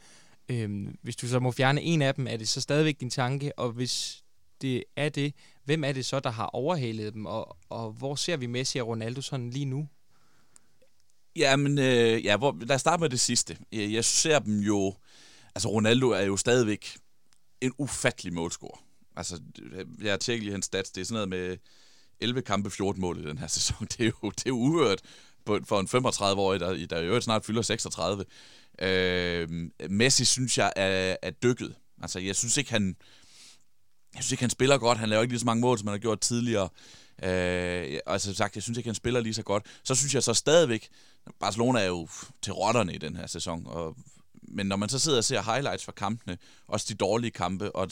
[0.49, 3.59] Øhm, hvis du så må fjerne en af dem, er det så stadigvæk din tanke,
[3.59, 4.25] og hvis
[4.61, 8.37] det er det, hvem er det så, der har overhalet dem, og, og hvor ser
[8.37, 9.89] vi Messi og Ronaldo sådan lige nu?
[11.37, 13.59] Jamen, øh, ja, hvor, lad os starte med det sidste.
[13.73, 14.95] Jeg ser dem jo...
[15.55, 16.97] Altså, Ronaldo er jo stadigvæk
[17.61, 18.85] en ufattelig målscorer.
[19.17, 19.41] Altså,
[20.03, 20.91] jeg har tjekket lige hans stats.
[20.91, 21.57] Det er sådan noget med
[22.21, 23.87] 11 kampe, 14 mål i den her sæson.
[23.87, 25.03] Det er jo, det er jo uhørt
[25.47, 28.25] for en 35-årig, der, der jo snart fylder 36.
[28.79, 29.49] Øh,
[29.91, 31.75] Messi synes jeg er, er dykket.
[32.03, 32.97] Altså, jeg synes ikke, han...
[34.15, 34.99] Jeg synes ikke, han spiller godt.
[34.99, 36.69] Han laver ikke lige så mange mål, som han har gjort tidligere.
[37.23, 39.67] Øh, altså sagt, jeg synes ikke, han spiller lige så godt.
[39.85, 40.89] Så synes jeg så stadigvæk,
[41.41, 42.09] Barcelona er jo
[42.43, 43.97] til rotterne i den her sæson, og
[44.49, 47.89] men når man så sidder og ser highlights fra kampene, også de dårlige kampe, og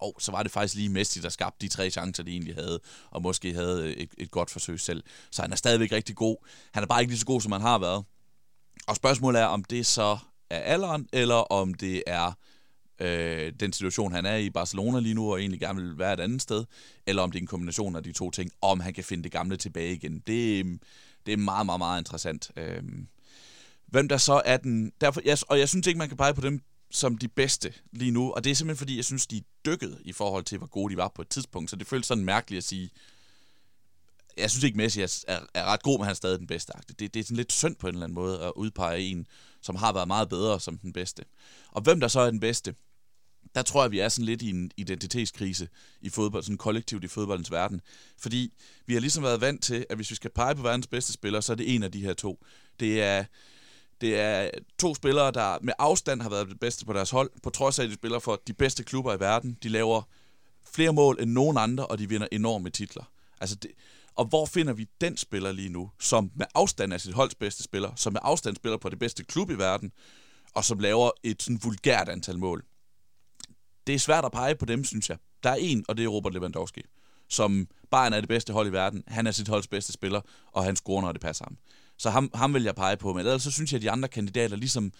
[0.00, 2.80] og så var det faktisk lige Messi, der skabte de tre chancer, de egentlig havde,
[3.10, 5.04] og måske havde øh, et, et godt forsøg selv.
[5.30, 6.36] Så han er stadigvæk rigtig god.
[6.72, 8.04] Han er bare ikke lige så god, som han har været.
[8.86, 10.18] Og spørgsmålet er, om det så
[10.50, 12.32] er alderen, eller om det er
[13.00, 16.20] øh, den situation, han er i Barcelona lige nu, og egentlig gerne vil være et
[16.20, 16.64] andet sted,
[17.06, 19.32] eller om det er en kombination af de to ting, om han kan finde det
[19.32, 20.22] gamle tilbage igen.
[20.26, 20.80] Det, øhm,
[21.26, 22.50] det er meget, meget, meget interessant.
[22.56, 22.82] Øh,
[23.86, 24.92] hvem der så er den...
[25.00, 28.10] Derfor, jeg, og jeg synes ikke, man kan pege på dem som de bedste lige
[28.10, 30.66] nu, og det er simpelthen fordi, jeg synes, de er dykket i forhold til, hvor
[30.66, 32.90] gode de var på et tidspunkt, så det føles sådan mærkeligt at sige,
[34.36, 36.72] jeg synes ikke, Messi er, er, er ret god, men han er stadig den bedste.
[36.98, 39.26] Det, det er sådan lidt synd på en eller anden måde at udpege en,
[39.62, 41.24] som har været meget bedre som den bedste.
[41.70, 42.74] Og hvem der så er den bedste,
[43.54, 45.68] der tror jeg, vi er sådan lidt i en identitetskrise
[46.00, 47.80] i fodbold, sådan kollektivt i fodboldens verden.
[48.18, 48.52] Fordi
[48.86, 51.40] vi har ligesom været vant til, at hvis vi skal pege på verdens bedste spiller,
[51.40, 52.44] så er det en af de her to.
[52.80, 53.24] Det er
[54.00, 57.50] det er to spillere, der med afstand har været det bedste på deres hold, på
[57.50, 59.58] trods af, at de spiller for de bedste klubber i verden.
[59.62, 60.02] De laver
[60.72, 63.04] flere mål end nogen andre, og de vinder enorme titler.
[63.40, 63.70] Altså det,
[64.14, 67.62] og hvor finder vi den spiller lige nu, som med afstand er sit holds bedste
[67.62, 69.92] spiller, som med afstand spiller på det bedste klub i verden,
[70.54, 72.64] og som laver et sådan vulgært antal mål?
[73.86, 75.18] Det er svært at pege på dem, synes jeg.
[75.42, 76.82] Der er en, og det er Robert Lewandowski,
[77.28, 79.04] som Bayern er det bedste hold i verden.
[79.06, 80.20] Han er sit holds bedste spiller,
[80.52, 81.58] og han scorer, når det passer ham.
[81.98, 83.12] Så ham, ham vil jeg pege på.
[83.12, 84.92] Men ellers så synes jeg, at de andre kandidater ligesom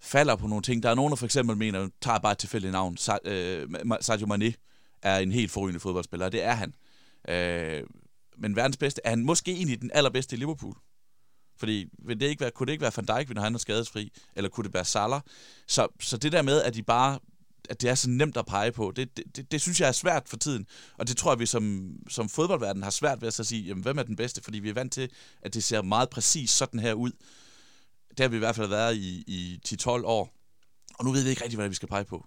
[0.00, 0.82] falder på nogle ting.
[0.82, 2.96] Der er nogen, der for eksempel mener, tager bare et tilfældigt navn.
[3.24, 3.68] Øh,
[4.00, 4.54] Sadio Mane
[5.02, 6.74] er en helt forrygende fodboldspiller, og det er han.
[7.28, 7.82] Øh,
[8.38, 10.76] men verdens bedste, er han måske egentlig den allerbedste i Liverpool?
[11.56, 14.12] Fordi vil det ikke være, kunne det ikke være Van Dijk, når han er skadesfri?
[14.36, 15.20] Eller kunne det være Salah?
[15.66, 17.18] Så, så det der med, at de bare
[17.70, 19.92] at det er så nemt at pege på, det, det, det, det synes jeg er
[19.92, 20.66] svært for tiden.
[20.98, 23.82] Og det tror jeg, vi som, som fodboldverden har svært ved at så sige, jamen,
[23.82, 24.42] hvem er den bedste?
[24.42, 25.10] Fordi vi er vant til,
[25.42, 27.12] at det ser meget præcis sådan her ud.
[28.10, 30.30] Det har vi i hvert fald været i, i 10-12 år.
[30.94, 32.26] Og nu ved vi ikke rigtig, hvad vi skal pege på.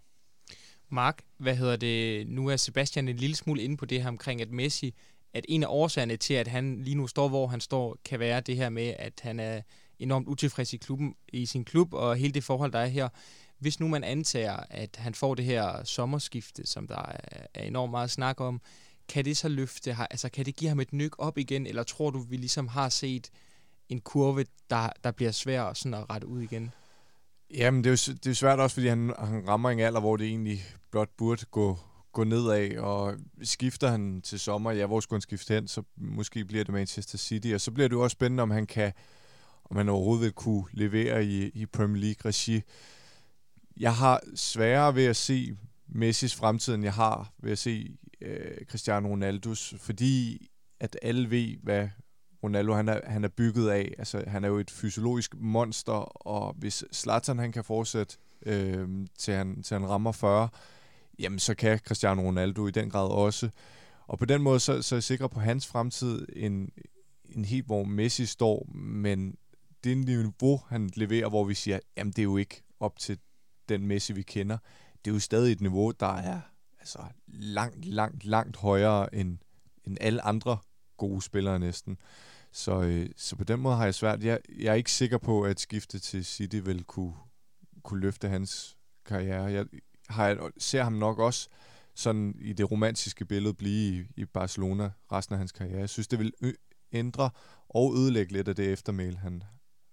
[0.89, 2.27] Mark, hvad hedder det?
[2.27, 4.93] Nu er Sebastian en lille smule inde på det her omkring, at Messi,
[5.33, 8.41] at en af årsagerne til, at han lige nu står, hvor han står, kan være
[8.41, 9.61] det her med, at han er
[9.99, 13.09] enormt utilfreds i, klubben, i sin klub, og hele det forhold, der er her
[13.63, 17.11] hvis nu man antager, at han får det her sommerskifte, som der
[17.53, 18.61] er enormt meget snak om,
[19.09, 22.09] kan det så løfte, altså kan det give ham et nyk op igen, eller tror
[22.09, 23.29] du, vi ligesom har set
[23.89, 26.71] en kurve, der, der bliver svær sådan at rette ud igen?
[27.53, 30.17] Jamen, det er jo det er svært også, fordi han, han rammer en alder, hvor
[30.17, 31.79] det egentlig blot burde gå,
[32.11, 36.45] gå nedad, og skifter han til sommer, ja, hvor skulle han skifte hen, så måske
[36.45, 38.93] bliver det Manchester City, og så bliver det jo også spændende, om han kan,
[39.65, 42.61] om han overhovedet vil kunne levere i, i Premier League-regi
[43.77, 45.55] jeg har sværere ved at se
[45.87, 50.47] Messis fremtid, end jeg har ved at se øh, Cristiano Ronaldos, fordi
[50.79, 51.89] at alle ved, hvad
[52.43, 53.93] Ronaldo han er, han er bygget af.
[53.97, 59.33] Altså, han er jo et fysiologisk monster, og hvis Zlatan han kan fortsætte øh, til,
[59.33, 60.49] han, til han rammer 40,
[61.19, 63.49] jamen så kan Cristiano Ronaldo i den grad også.
[64.07, 66.69] Og på den måde, så, så er jeg sikker på hans fremtid en,
[67.35, 69.35] en helt, hvor Messi står, men
[69.83, 73.17] det niveau, han leverer, hvor vi siger, jamen det er jo ikke op til
[73.69, 74.57] den Messi, vi kender.
[75.05, 76.41] Det er jo stadig et niveau, der er
[76.79, 79.37] altså langt, langt, langt højere end,
[79.85, 80.57] end alle andre
[80.97, 81.97] gode spillere næsten.
[82.51, 84.23] Så, øh, så på den måde har jeg svært.
[84.23, 87.13] Jeg, jeg er ikke sikker på, at skifte til City vil kunne,
[87.83, 89.43] kunne løfte hans karriere.
[89.43, 89.65] Jeg
[90.09, 91.49] har, ser ham nok også
[91.95, 95.79] sådan i det romantiske billede blive i, i Barcelona resten af hans karriere.
[95.79, 96.33] Jeg synes, det vil
[96.91, 97.29] ændre
[97.69, 99.43] og ødelægge lidt af det eftermæl, han,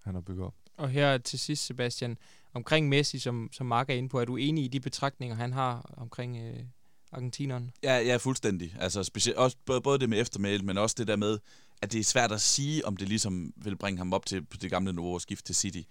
[0.03, 0.55] han har bygget op.
[0.77, 2.19] Og her til sidst, Sebastian,
[2.55, 5.53] omkring Messi, som, som Mark er inde på, er du enig i de betragtninger, han
[5.53, 6.65] har omkring øh,
[7.13, 7.71] argentineren?
[7.83, 8.77] Ja, ja, fuldstændig.
[8.81, 11.39] Altså specielt, også, både det med eftermæl, men også det der med,
[11.83, 14.57] at det er svært at sige, om det ligesom vil bringe ham op til på
[14.57, 15.83] det gamle niveau og skifte til City.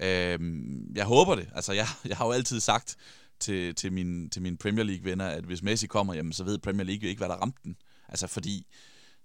[0.00, 1.48] Øhm, jeg håber det.
[1.54, 2.96] Altså, jeg, jeg har jo altid sagt
[3.40, 6.84] til, til, min, til mine Premier League-venner, at hvis Messi kommer, jamen, så ved Premier
[6.84, 7.76] League jo ikke, hvad der ramte den.
[8.08, 8.66] Altså, fordi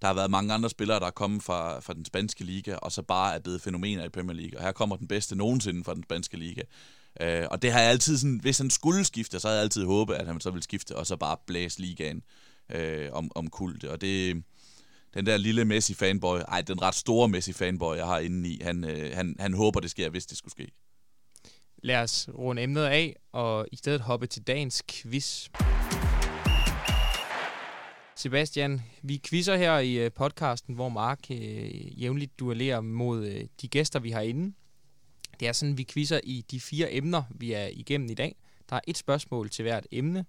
[0.02, 2.92] der har været mange andre spillere, der er kommet fra, fra den spanske liga, og
[2.92, 4.60] så bare er blevet fænomener i Premier League.
[4.60, 6.62] Og her kommer den bedste nogensinde fra den spanske liga.
[7.22, 9.86] Øh, og det har jeg altid sådan, hvis han skulle skifte, så havde jeg altid
[9.86, 12.24] håbet, at han så ville skifte, og så bare blæse ligaen
[12.72, 13.84] øh, om, om kult.
[13.84, 14.44] Og det,
[15.14, 19.16] den der lille Messi-fanboy, ej, den ret store Messi-fanboy, jeg har inde i, han, øh,
[19.16, 20.72] han, han håber, det sker, hvis det skulle ske.
[21.84, 25.50] Lad os runde emnet af, og i stedet hoppe til dagens quiz.
[28.20, 33.68] Sebastian, vi quizzer her i øh, podcasten, hvor Mark øh, jævnligt duellerer mod øh, de
[33.68, 34.54] gæster, vi har inde.
[35.40, 38.36] Det er sådan, vi quizzer i de fire emner, vi er igennem i dag.
[38.70, 40.26] Der er et spørgsmål til hvert emne,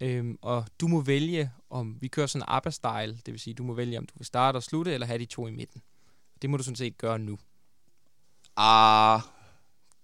[0.00, 3.64] øhm, og du må vælge, om vi kører sådan en style det vil sige, du
[3.64, 5.82] må vælge, om du vil starte og slutte, eller have de to i midten.
[6.42, 7.38] Det må du sådan set gøre nu.
[8.56, 9.20] Ah.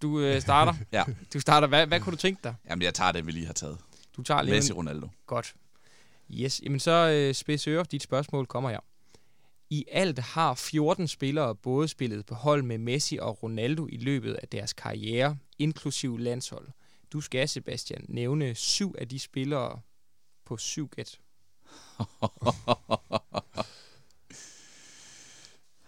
[0.03, 0.75] Du øh, starter?
[0.93, 1.05] ja.
[1.35, 1.69] Du starter.
[1.69, 2.55] Hvad, hvad kunne du tænke dig?
[2.69, 3.79] Jamen, jeg tager det, vi lige har taget.
[4.17, 5.09] Du tager lige Messi Ronaldo.
[5.27, 5.55] Godt.
[6.33, 8.81] Yes, jamen så øh, spids øre, dit spørgsmål kommer her.
[9.71, 14.35] I alt har 14 spillere både spillet på hold med Messi og Ronaldo i løbet
[14.35, 16.69] af deres karriere, inklusiv landshold.
[17.13, 19.81] Du skal, Sebastian, nævne syv af de spillere
[20.45, 21.19] på syv gæt.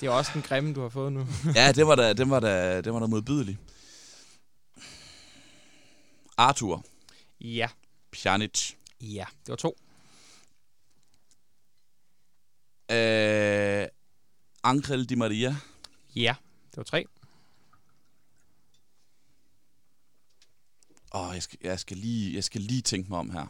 [0.00, 1.26] det er også den grimme, du har fået nu.
[1.55, 3.59] ja, det var da, det var da, det var da modbydeligt.
[6.37, 6.85] Arthur.
[7.40, 7.68] Ja.
[8.12, 8.72] Pjanic.
[9.00, 9.76] Ja, det var to.
[12.92, 13.88] Øh,
[14.62, 15.57] Angel Di Maria.
[16.16, 16.35] Ja,
[16.70, 17.07] det var tre.
[21.14, 23.46] Åh, jeg skal, jeg, skal lige, jeg skal lige tænke mig om her.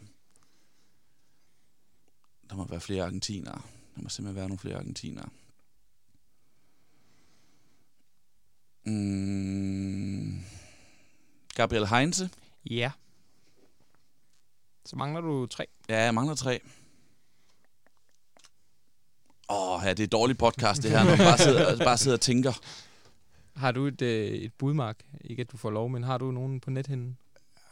[2.49, 3.61] Der må være flere argentinere.
[3.95, 5.29] Der må simpelthen være nogle flere argentinere.
[8.83, 10.43] Mm.
[11.55, 12.29] Gabriel Heinze.
[12.69, 12.91] Ja.
[14.85, 15.67] Så mangler du tre.
[15.89, 16.61] Ja, jeg mangler tre.
[19.53, 22.17] Åh, ja, det er et dårligt podcast, det her, når man bare sidder, bare sidder
[22.17, 22.53] og tænker.
[23.55, 24.99] Har du et, øh, et budmark?
[25.21, 27.17] Ikke at du får lov, men har du nogen på nethinden?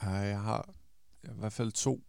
[0.04, 0.70] Ja, jeg har
[1.24, 2.04] i hvert fald to.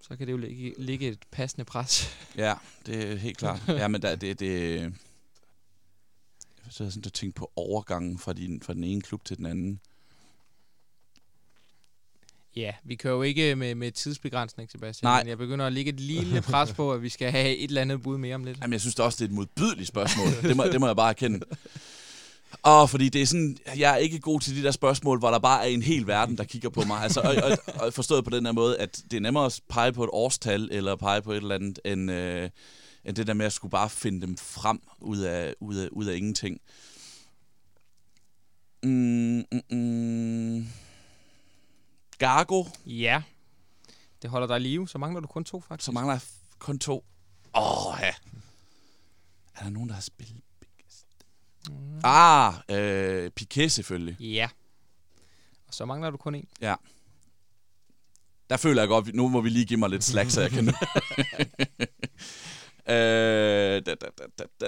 [0.00, 2.06] Så kan det jo ligge, ligge et passende pres.
[2.36, 2.54] Ja,
[2.86, 3.62] det er helt klart.
[3.68, 4.92] Ja, men der, det, det, jeg
[6.70, 9.80] sidder sådan og tænker på overgangen fra, din, fra den ene klub til den anden.
[12.56, 15.08] Ja, vi kører jo ikke med, med tidsbegrænsning, Sebastian.
[15.08, 15.22] Nej.
[15.22, 17.80] Men jeg begynder at ligge et lille pres på, at vi skal have et eller
[17.80, 18.58] andet bud mere om lidt.
[18.60, 20.26] Jamen, jeg synes også, det er et modbydeligt spørgsmål.
[20.48, 21.40] det, må, det må jeg bare erkende.
[22.62, 25.38] Og fordi det er sådan, jeg er ikke god til de der spørgsmål, hvor der
[25.38, 27.00] bare er en hel verden, der kigger på mig.
[27.02, 29.92] Altså, og, og, og forstået på den her måde, at det er nemmere at pege
[29.92, 32.50] på et årstal, eller pege på et eller andet, end, øh,
[33.04, 36.04] end det der med at skulle bare finde dem frem ud af, ud af, ud
[36.04, 36.60] af ingenting.
[38.82, 40.66] Mm, mm, mm.
[42.18, 42.64] Gargo.
[42.86, 43.22] Ja.
[44.22, 45.86] Det holder dig i live, så mangler du kun to, faktisk.
[45.86, 46.20] Så mangler jeg
[46.58, 47.04] kun to.
[47.54, 48.14] Åh, oh, ja.
[49.54, 50.40] Er der nogen, der har spillet?
[51.70, 52.00] Mm.
[52.04, 54.20] Ah, øh, Piqué selvfølgelig.
[54.20, 54.48] Ja.
[55.66, 56.48] Og så mangler du kun en.
[56.60, 56.74] Ja.
[58.50, 60.68] Der føler jeg godt, nu må vi lige give mig lidt slag, så jeg kan...
[62.94, 64.66] øh, da, da, da, da, da.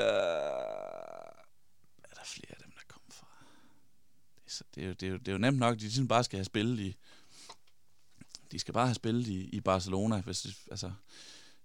[2.04, 3.26] Er der flere af dem, der kommer fra?
[4.35, 5.80] Det er, så, det, er jo, det, er jo, det er jo nemt nok, de
[5.80, 6.96] ligesom bare skal have spillet i
[8.52, 10.20] de skal bare have spillet i, i Barcelona.
[10.20, 10.92] Hvis det, altså,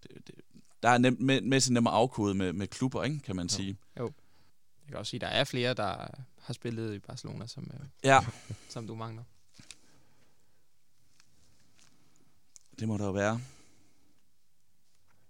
[0.04, 0.36] det, det,
[0.84, 3.56] der er nemt, Messi nem at afkode med, med klubber, ikke, kan man jo.
[3.56, 3.78] sige.
[4.00, 4.12] Jo,
[4.88, 6.08] kan også sige, at der er flere, der
[6.42, 8.20] har spillet i Barcelona, som, øh, Ja,
[8.70, 9.24] som du mangler.
[12.80, 13.42] det må der jo være.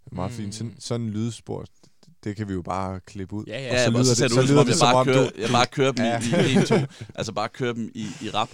[0.05, 0.37] Det er meget Mm.
[0.37, 0.55] fint.
[0.55, 3.43] Sådan, sådan en lydspor, det, det kan vi jo bare klippe ud.
[3.47, 3.63] Ja, ja.
[3.63, 4.65] Ja, Og ja så og lyder så det- ser det så ud, som lyder om
[4.65, 6.19] det jeg som bare kører, du- jeg bare kører dem Ja.
[6.47, 6.75] i, i 1, 2.
[7.15, 8.49] Altså bare kører dem i, i rap.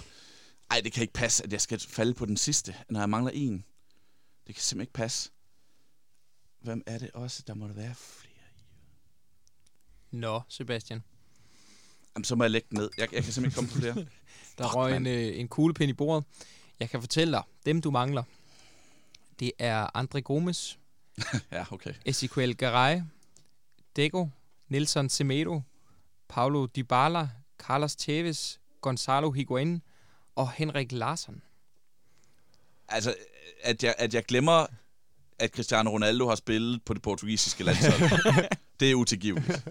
[0.69, 3.31] Ej, det kan ikke passe, at jeg skal falde på den sidste, når jeg mangler
[3.33, 3.65] en.
[4.47, 5.31] Det kan simpelthen ikke passe.
[6.59, 7.43] Hvem er det også?
[7.47, 8.33] Der må der være flere.
[10.11, 11.03] Nå, Sebastian.
[12.15, 12.89] Jamen, så må jeg lægge den ned.
[12.97, 14.07] Jeg, jeg kan simpelthen ikke komme på flere.
[14.57, 16.23] Der Fuck, røg en, øh, en kuglepind i bordet.
[16.79, 18.23] Jeg kan fortælle dig, dem du mangler,
[19.39, 20.79] det er André Gomes,
[21.51, 21.93] ja, okay.
[22.05, 23.01] Ezequiel Garay,
[23.95, 24.27] Dego,
[24.67, 25.61] Nelson Semedo,
[26.27, 29.81] Paulo Dybala, Carlos Tevez, Gonzalo Higuain
[30.37, 31.41] og Henrik Larsson.
[32.89, 33.15] Altså,
[33.63, 34.65] at jeg, at jeg glemmer,
[35.39, 38.45] at Cristiano Ronaldo har spillet på det portugisiske landshold.
[38.79, 39.63] det er utilgiveligt.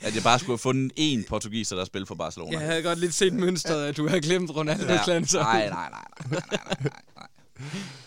[0.00, 2.58] At jeg bare skulle have fundet én portugiser, der har spillet for Barcelona.
[2.58, 5.00] Jeg havde godt lidt set mønstret, at du havde glemt Ronaldo Ja.
[5.06, 5.44] landshold.
[5.44, 7.26] Nej, nej, nej, nej, nej, nej, nej, nej.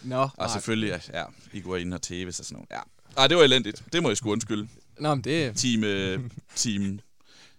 [0.01, 0.47] Nå, Og nej.
[0.47, 2.69] selvfølgelig, ja, Higuain og Tevez og sådan noget.
[2.71, 3.21] Ja.
[3.21, 3.83] Ej, det var elendigt.
[3.93, 4.67] Det må jeg sgu undskylde.
[4.99, 6.99] Nå, men det er Team, øh, team,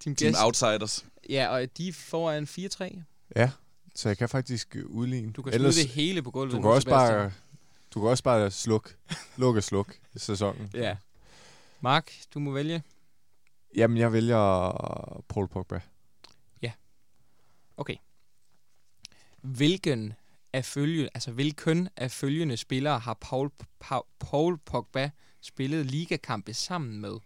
[0.01, 0.35] Team team.
[0.45, 1.05] Outsiders.
[1.29, 3.03] Ja, og de får en 4-3.
[3.37, 3.51] Ja,
[3.94, 5.33] så jeg kan faktisk øh, udligne.
[5.33, 7.18] Du kan Ellers, smide det hele på gulvet du kan også Sebastian.
[7.18, 7.33] bare,
[7.94, 8.96] du kan også bare sluk,
[9.37, 10.70] lukke og sluk sæsonen.
[10.74, 10.96] Ja.
[11.81, 12.83] Mark, du må vælge.
[13.76, 15.81] Jamen, jeg vælger Paul Pogba.
[17.76, 17.96] Okay.
[19.40, 20.12] Hvilken
[20.52, 23.50] af følge, altså hvilken af følgende spillere har Paul,
[23.81, 27.18] Paul, Paul Pogba spillet ligakampe sammen med?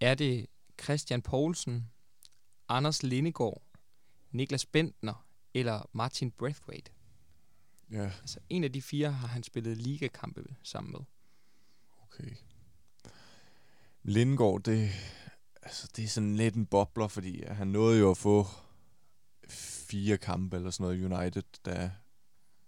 [0.00, 0.46] Er det
[0.82, 1.90] Christian Poulsen,
[2.68, 3.62] Anders Lindegård,
[4.30, 6.90] Niklas Bentner eller Martin Braithwaite?
[7.90, 11.00] Ja, Altså en af de fire har han spillet ligakampe sammen med.
[12.02, 12.36] okay.
[14.02, 14.90] Lindgaard, det,
[15.62, 18.46] altså, det er sådan lidt en bobler, fordi han nåede jo at få
[19.48, 21.92] fire kampe eller sådan noget United, da,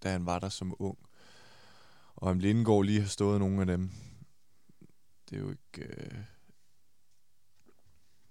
[0.03, 0.99] da han var der som ung.
[2.14, 3.90] Og om Lindgaard lige har stået nogle af dem,
[5.31, 5.83] det er jo ikke...
[5.83, 6.25] Øh,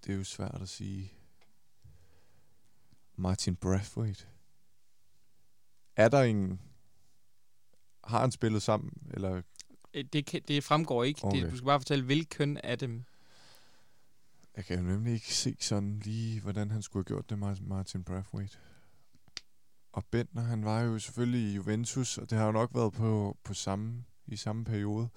[0.05, 1.13] det er jo svært at sige.
[3.19, 4.27] Martin Braithwaite.
[5.95, 6.61] Er der en...
[8.03, 9.41] Har han spillet sammen, eller
[9.93, 11.23] Øh, Det, kan, det fremgår ikke.
[11.23, 11.43] Okay.
[11.43, 13.03] Det, du skal bare fortælle, hvilken af dem.
[14.55, 17.67] Jeg kan jo nemlig ikke se sådan lige, hvordan han skulle have gjort det, Mar-
[17.67, 18.57] Martin Braithwaite.
[19.91, 23.37] Og Bentner, han var jo selvfølgelig i Juventus, og det har jo nok været på,
[23.43, 25.09] på samme, i samme periode.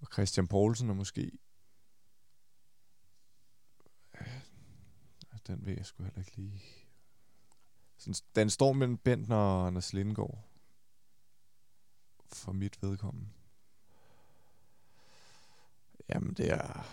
[0.00, 1.30] Og Christian Poulsen er måske...
[5.46, 6.62] Den ved jeg sgu heller ikke lige.
[7.98, 10.48] Sådan, den står mellem Bentner og Anders Lindgaard.
[12.32, 13.28] For mit vedkommende.
[16.08, 16.86] Jamen, det er...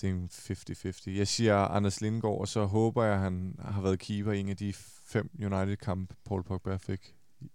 [0.00, 1.10] Det er en 50-50.
[1.10, 4.48] Jeg siger Anders Lindgaard, og så håber jeg, at han har været keeper i en
[4.48, 7.48] af de fem United-kampe, Paul Pogba fik Hvad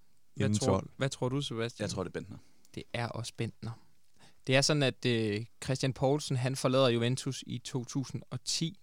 [0.46, 0.90] inden tror, 12.
[0.98, 1.84] hvad tror du, Sebastian?
[1.84, 2.38] Jeg tror, det er Bentner.
[2.76, 3.72] Det er også Bentner.
[4.48, 8.80] Det er sådan, at øh, Christian Poulsen han forlader Juventus i 2010,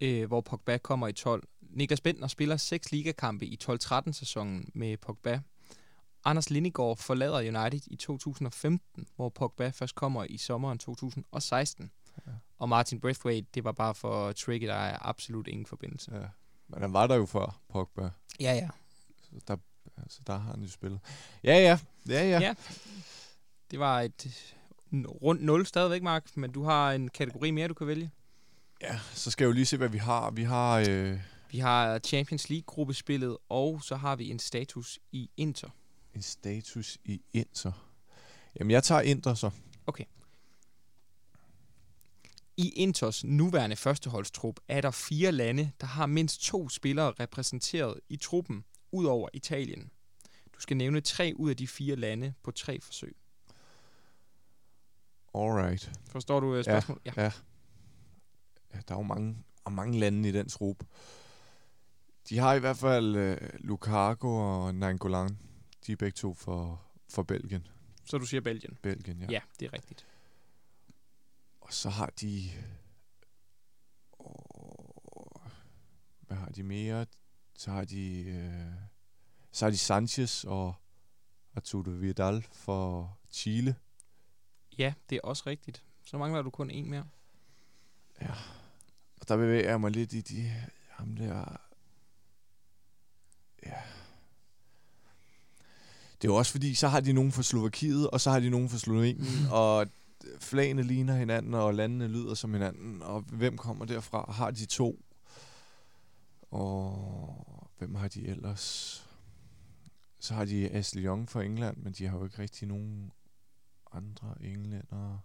[0.00, 1.48] øh, hvor Pogba kommer i 12.
[1.60, 5.40] Niklas Bentner spiller seks ligakampe i 12-13 sæsonen med Pogba.
[6.24, 11.90] Anders Lindegård forlader United i 2015, hvor Pogba først kommer i sommeren 2016.
[12.26, 12.32] Ja.
[12.58, 16.14] Og Martin Braithwaite, det var bare for trigge, der er absolut ingen forbindelse.
[16.14, 16.26] Ja.
[16.68, 18.10] Men han var der jo før, Pogba.
[18.40, 18.68] Ja, ja.
[19.22, 19.56] Så der,
[19.96, 21.00] altså, der har han jo spillet.
[21.44, 21.78] Ja, ja.
[22.08, 22.40] Ja, ja.
[22.40, 22.54] Ja.
[23.70, 24.54] Det var et
[25.22, 28.10] rundt 0 stadigvæk, Mark, men du har en kategori mere, du kan vælge.
[28.82, 29.00] Ja.
[29.14, 30.30] Så skal jeg jo lige se, hvad vi har.
[30.30, 30.84] Vi har...
[30.88, 31.18] Øh,
[31.52, 35.68] Vi har Champions League-gruppespillet, og så har vi en status i Inter.
[36.14, 37.72] en status i Inter.
[38.58, 39.50] Jamen, jeg tager Inter så.
[42.56, 48.16] I Inters nuværende førsteholdstrup er der fire lande, der har mindst to spillere repræsenteret i
[48.16, 49.90] truppen, ud over Italien.
[50.54, 53.16] Du skal nævne tre ud af de fire lande på tre forsøg.
[55.34, 55.90] Alright.
[56.10, 57.02] Forstår du øh, spørgsmålet?
[57.06, 57.12] Ja.
[57.16, 57.22] Ja.
[57.22, 57.30] ja.
[58.72, 60.84] Der er jo mange, og mange lande i den trup.
[62.28, 65.38] De har i hvert fald øh, Lukaku og Nangolan.
[65.86, 67.66] De er begge to for, for Belgien.
[68.04, 68.78] Så du siger Belgien?
[68.82, 69.26] Belgien, ja.
[69.26, 70.06] Ja, ja det er rigtigt.
[71.60, 72.50] Og så har de...
[74.18, 75.50] Åh,
[76.20, 77.06] hvad har de mere?
[77.54, 78.22] Så har de...
[78.22, 78.72] Øh,
[79.52, 80.74] så har de Sanchez og
[81.54, 83.76] Arturo Vidal for Chile.
[84.78, 85.84] Ja, det er også rigtigt.
[86.04, 87.08] Så mangler du kun en mere.
[89.20, 90.52] Og der bevæger jeg mig lidt i de...
[90.90, 91.56] Ham der...
[93.66, 93.76] Ja.
[96.22, 98.50] Det er jo også fordi, så har de nogen fra Slovakiet, og så har de
[98.50, 99.86] nogen fra Slovenien, og
[100.40, 104.32] flagene ligner hinanden, og landene lyder som hinanden, og hvem kommer derfra?
[104.32, 105.04] Har de to?
[106.50, 108.96] Og hvem har de ellers?
[110.18, 113.12] Så har de Ashley Young fra England, men de har jo ikke rigtig nogen
[113.92, 115.18] andre englænder.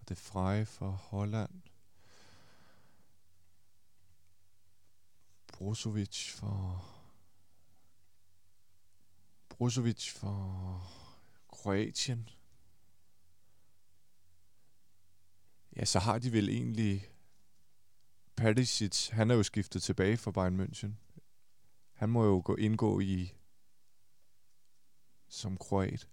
[0.00, 1.50] Og det Frey fra Holland.
[5.58, 6.84] Brozovic for
[9.48, 10.90] Brozovic for
[11.52, 12.28] Kroatien.
[15.76, 17.08] Ja, så har de vel egentlig
[18.36, 20.90] Perisic, han er jo skiftet tilbage fra Bayern München.
[21.92, 23.32] Han må jo gå indgå i
[25.28, 26.08] som kroat.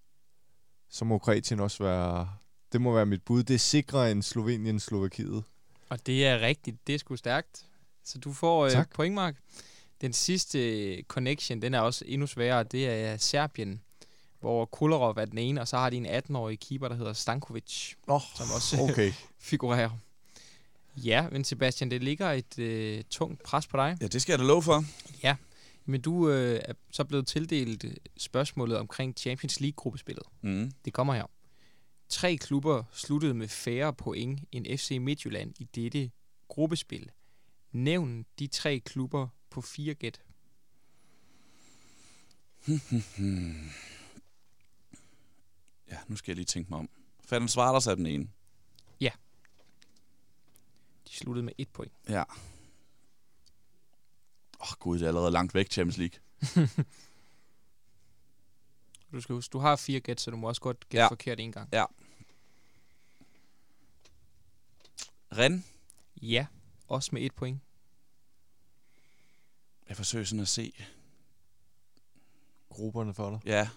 [0.88, 2.38] Så må Kroatien også være...
[2.72, 3.44] Det må være mit bud.
[3.44, 5.44] Det er sikrere end Slovenien Slovakiet.
[5.90, 6.88] Og det er rigtigt.
[6.88, 7.66] Det er sgu stærkt.
[8.06, 8.90] Så du får øh, Tak.
[8.94, 9.36] pointmark.
[10.02, 12.64] Den sidste øh, connection, den er også endnu sværere.
[12.64, 13.82] Det er Serbien,
[14.40, 17.94] hvor Kolarov er den ene, og så har de en 18-årig keeper, der hedder Stankovic,
[18.08, 19.12] Nå, som også okay.
[19.40, 19.90] figurerer.
[20.98, 23.98] Ja, men Sebastian, det ligger et øh, tungt pres på dig.
[24.02, 24.84] Ja, det skal jeg da love for.
[25.24, 25.36] Ja,
[25.86, 30.24] men du øh, er så blevet tildelt øh, spørgsmålet omkring Champions League-gruppespillet.
[30.42, 30.72] Mm.
[30.86, 31.26] Det kommer her.
[32.10, 36.12] Tre klubber sluttede med færre point end FC Midtjylland i dette
[36.48, 37.10] gruppespil.
[37.76, 40.22] Nævn de tre klubber på fire gæt.
[45.92, 46.90] Ja, nu skal jeg lige tænke mig om.
[47.20, 48.30] Fanden Svarters er den ene.
[51.08, 51.94] De sluttede med et point.
[52.10, 52.22] Ja.
[52.22, 52.32] Åh
[54.60, 56.20] oh, gud, det er allerede langt væk, Champions League.
[59.12, 61.04] Du skal huske, du har fire gæt, så du må også godt gætte Ja.
[61.04, 61.08] ja.
[61.08, 61.70] forkert en gang.
[65.32, 65.66] Ren.
[66.22, 66.48] Ja,
[66.88, 67.62] også med et point.
[69.90, 70.74] Jeg forsøger sådan at se.
[72.70, 73.40] Grupperne for dig.
[73.46, 73.70] Ja.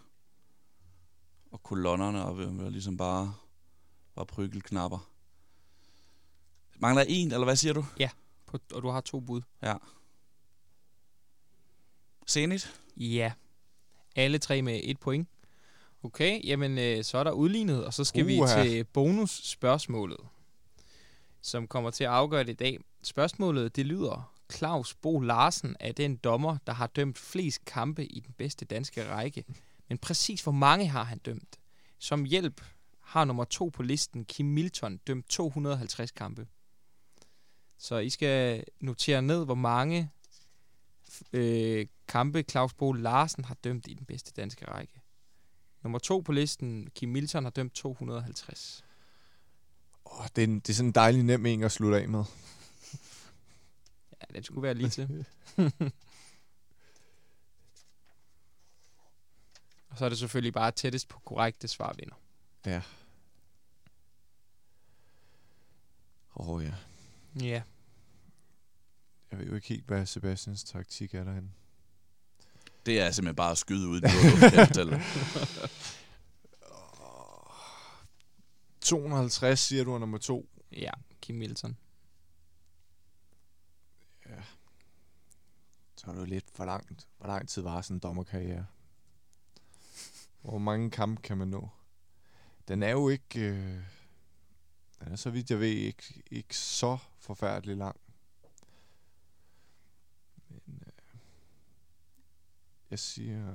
[1.50, 3.34] Og kolonnerne, og vil, vil ligesom bare,
[4.14, 5.10] bare prygelknapper.
[6.78, 7.84] Mangler en, eller hvad siger du?
[8.46, 9.40] På, og du har to bud.
[9.62, 9.74] Ja.
[12.28, 12.80] Zenit.
[12.96, 13.32] Ja.
[14.16, 15.28] Alle tre med et point.
[16.02, 18.62] Okay, jamen øh, så er der udlignet, og så skal vi Uha.
[18.62, 20.20] til bonusspørgsmålet,
[21.40, 22.78] som kommer til at afgøre det i dag.
[23.02, 28.20] Spørgsmålet, det lyder, Claus Bo Larsen er den dommer, der har dømt flest kampe i
[28.20, 29.44] den bedste danske række.
[29.88, 31.58] Men præcis hvor mange har han dømt?
[31.98, 32.64] Som hjælp
[33.00, 36.46] har nummer to på listen, Kim Milton, dømt 250 kampe.
[37.78, 40.10] Så I skal notere ned, hvor mange
[41.32, 45.00] øh, kampe Claus Bo Larsen har dømt i den bedste danske række.
[45.82, 48.84] Nummer to på listen, Kim Milton, har dømt 250.
[50.04, 52.24] Oh, det, er en, det er sådan en dejlig nem en at slutte af med.
[54.20, 55.24] Ja, det skulle være lige til.
[59.90, 62.14] Og så er det selvfølgelig bare tættest på korrekte svar vinder.
[62.66, 62.82] Ja.
[66.36, 66.74] Åh oh, ja.
[67.40, 67.62] Ja.
[69.30, 71.54] Jeg ved jo ikke helt, hvad Sebastians taktik er derhen.
[72.86, 75.02] Det er simpelthen bare at skyde ud i det blå luft, kan jeg fortælle dig.
[78.80, 80.48] 250 siger du er nummer to.
[80.72, 80.90] Ja,
[81.20, 81.76] Kim Milton.
[85.98, 87.08] Så er det jo lidt for langt.
[87.18, 88.66] Hvor lang tid var sådan en dommerkarriere?
[90.42, 91.68] Hvor mange kampe kan man nå?
[92.68, 93.40] Den er jo ikke...
[93.40, 93.82] Øh,
[95.00, 97.96] den er så vidt jeg ved ikke, ikke så forfærdelig lang.
[100.48, 101.20] Men øh,
[102.90, 103.54] jeg siger...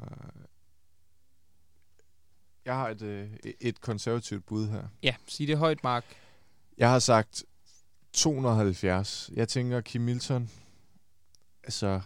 [2.65, 4.87] Jeg har et, øh, et konservativt bud her.
[5.03, 6.05] Ja, sig det højt, Mark.
[6.77, 7.43] Jeg har sagt
[8.13, 9.31] 270.
[9.33, 10.49] Jeg tænker Kim Milton,
[11.63, 12.01] altså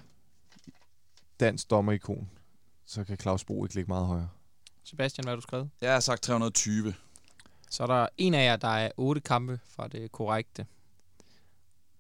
[1.40, 2.30] dansk dommerikon,
[2.86, 4.30] så kan Claus Bo ikke ligge meget højere.
[4.84, 5.70] Sebastian, hvad har du skrevet?
[5.82, 6.94] Jeg har sagt 320.
[7.70, 10.66] Så er der en af jer, der er otte kampe fra det korrekte.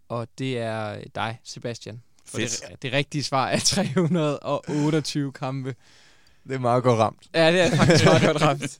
[0.09, 2.01] Og det er dig, Sebastian.
[2.25, 2.61] For Fedt.
[2.69, 5.75] det, det rigtige svar er 328 kampe.
[6.43, 7.29] Det er meget godt ramt.
[7.33, 8.79] Ja, det er faktisk meget godt ramt.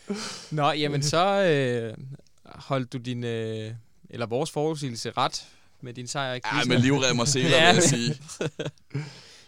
[0.58, 1.96] Nå, jamen så øh,
[2.44, 3.72] holdt du din, øh,
[4.10, 5.48] eller vores forudsigelse ret
[5.80, 8.20] med din sejr i Ja, med livrem og seler, Ja, vil jeg sige.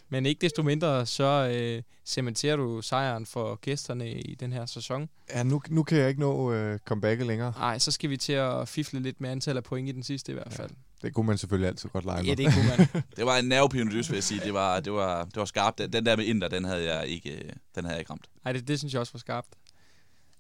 [0.08, 5.08] Men ikke desto mindre, så øh, cementerer du sejren for gæsterne i den her sæson.
[5.34, 7.52] Ja, nu, nu kan jeg ikke nå øh, comebacket længere.
[7.58, 10.32] Nej, så skal vi til at fifle lidt med antal af point i den sidste
[10.32, 10.70] i hvert fald.
[11.02, 12.36] Det kunne man selvfølgelig altid godt lege Ja, med.
[12.36, 13.02] det kunne man.
[13.16, 14.40] Det var en nervepirrende dys, vil jeg sige.
[14.40, 15.78] Det var, det var, det var skarpt.
[15.92, 18.26] Den der med Inder, den havde jeg ikke, øh, den havde jeg ikke ramt.
[18.44, 19.48] Nej, det, det synes jeg også var skarpt.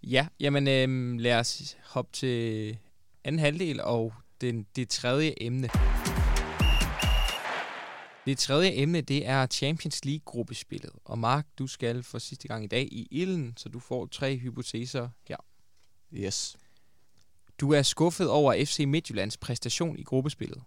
[0.02, 2.76] Ja, jamen øh, lad os hoppe til
[3.24, 5.68] anden halvdel og den, det tredje emne.
[8.28, 10.92] Det tredje emne, det er Champions League-gruppespillet.
[11.04, 14.36] Og Mark, du skal for sidste gang i dag i ilden, så du får tre
[14.36, 15.36] hypoteser her.
[16.12, 16.56] Yes.
[17.60, 20.62] Du er skuffet over FC Midtjyllands præstation i gruppespillet.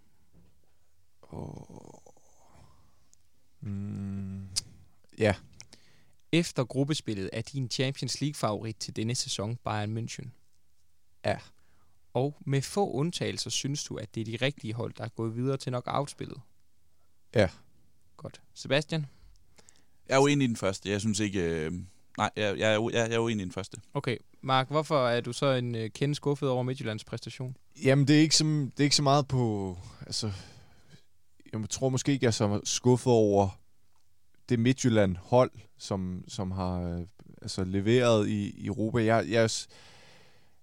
[1.22, 1.98] Oh.
[3.60, 4.48] Mm.
[5.18, 5.34] Ja.
[6.32, 10.28] Efter gruppespillet er din Champions League-favorit til denne sæson Bayern München.
[11.24, 11.38] Ja.
[12.14, 15.36] Og med få undtagelser synes du, at det er de rigtige hold, der er gået
[15.36, 16.40] videre til knockout-spillet.
[17.34, 17.48] Ja.
[18.16, 18.40] Godt.
[18.54, 19.06] Sebastian?
[20.08, 20.90] Jeg er uenig i den første.
[20.90, 21.40] Jeg synes ikke...
[21.40, 21.72] Øh,
[22.18, 23.76] nej, jeg, jeg, er, jeg, jeg er uenig i den første.
[23.94, 24.16] Okay.
[24.40, 27.56] Mark, hvorfor er du så en øh, kende skuffet over Midtjyllands præstation?
[27.84, 29.76] Jamen, det er ikke så, det er ikke så meget på...
[30.06, 30.32] Altså,
[31.52, 33.48] jeg tror måske ikke, jeg er så skuffet over
[34.48, 37.00] det Midtjylland-hold, som, som har øh,
[37.42, 39.04] altså, leveret i, i Europa.
[39.04, 39.50] Jeg, jeg,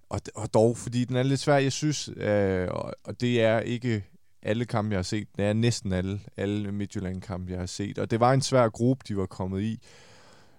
[0.09, 3.59] og, og dog, fordi den er lidt svær, jeg synes, øh, og, og det er
[3.59, 4.03] ikke
[4.41, 5.27] alle kampe, jeg har set.
[5.37, 7.97] Det er næsten alle, alle Midtjylland-kampe, jeg har set.
[7.97, 9.79] Og det var en svær gruppe, de var kommet i.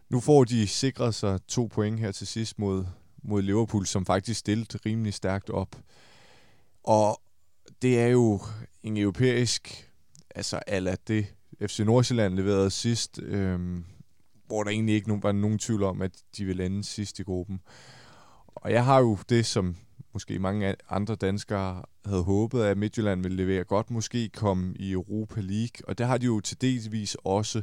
[0.09, 2.85] Nu får de sikret sig to point her til sidst mod,
[3.23, 5.77] mod Liverpool, som faktisk stillede rimelig stærkt op.
[6.85, 7.21] Og
[7.83, 8.41] det er jo
[8.83, 9.91] en europæisk,
[10.35, 11.27] altså ala det
[11.67, 13.85] FC Nordsjælland leverede sidst, øhm,
[14.47, 17.23] hvor der egentlig ikke nogen, var nogen tvivl om, at de ville ende sidst i
[17.23, 17.61] gruppen.
[18.47, 19.77] Og jeg har jo det, som
[20.13, 25.41] måske mange andre danskere havde håbet, at Midtjylland ville levere godt, måske komme i Europa
[25.41, 27.63] League, og det har de jo til delvis også.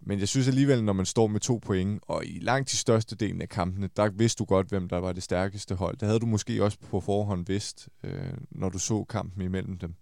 [0.00, 3.16] Men jeg synes alligevel, når man står med to point, og i langt de største
[3.16, 5.96] delen af kampene, der vidste du godt, hvem der var det stærkeste hold.
[5.96, 9.94] Det havde du måske også på forhånd vidst, øh, når du så kampen imellem dem,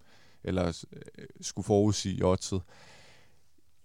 [0.44, 2.62] eller øh, skulle forudsige oddset.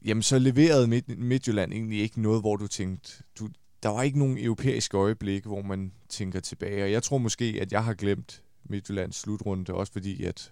[0.05, 0.87] Jamen, så leverede
[1.17, 3.49] Midtjylland egentlig ikke noget, hvor du tænkte, du,
[3.83, 6.83] der var ikke nogen europæiske øjeblikke, hvor man tænker tilbage.
[6.83, 10.51] Og jeg tror måske, at jeg har glemt Midtjyllands slutrunde, også fordi, at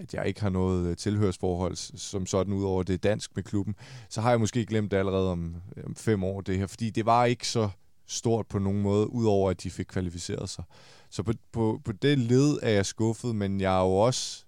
[0.00, 3.74] at jeg ikke har noget øh, tilhørsforhold som sådan, udover det dansk med klubben,
[4.08, 6.66] så har jeg måske glemt det allerede om, om fem år, det her.
[6.66, 7.68] Fordi det var ikke så
[8.06, 10.64] stort på nogen måde, udover at de fik kvalificeret sig.
[11.10, 14.44] Så på, på, på det led er jeg skuffet, men jeg er jo også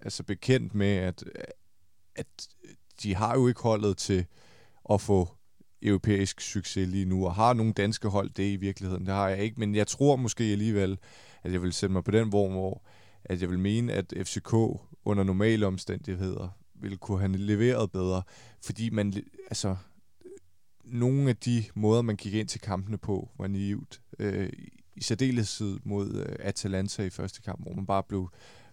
[0.00, 1.24] altså bekendt med, at,
[2.16, 2.26] at
[3.02, 4.26] de har jo ikke holdet til
[4.90, 5.28] at få
[5.82, 9.38] europæisk succes lige nu, og har nogle danske hold det i virkeligheden, det har jeg
[9.38, 10.98] ikke, men jeg tror måske alligevel,
[11.42, 12.82] at jeg vil sætte mig på den vogn, hvor
[13.24, 14.52] at jeg vil mene, at FCK
[15.04, 18.22] under normale omstændigheder ville kunne have leveret bedre,
[18.62, 19.14] fordi man,
[19.46, 19.76] altså,
[20.84, 24.00] nogle af de måder, man gik ind til kampene på, var naivt.
[24.18, 24.50] Øh,
[24.96, 28.30] I særdeleshed mod øh, Atalanta i første kamp, hvor man bare blev,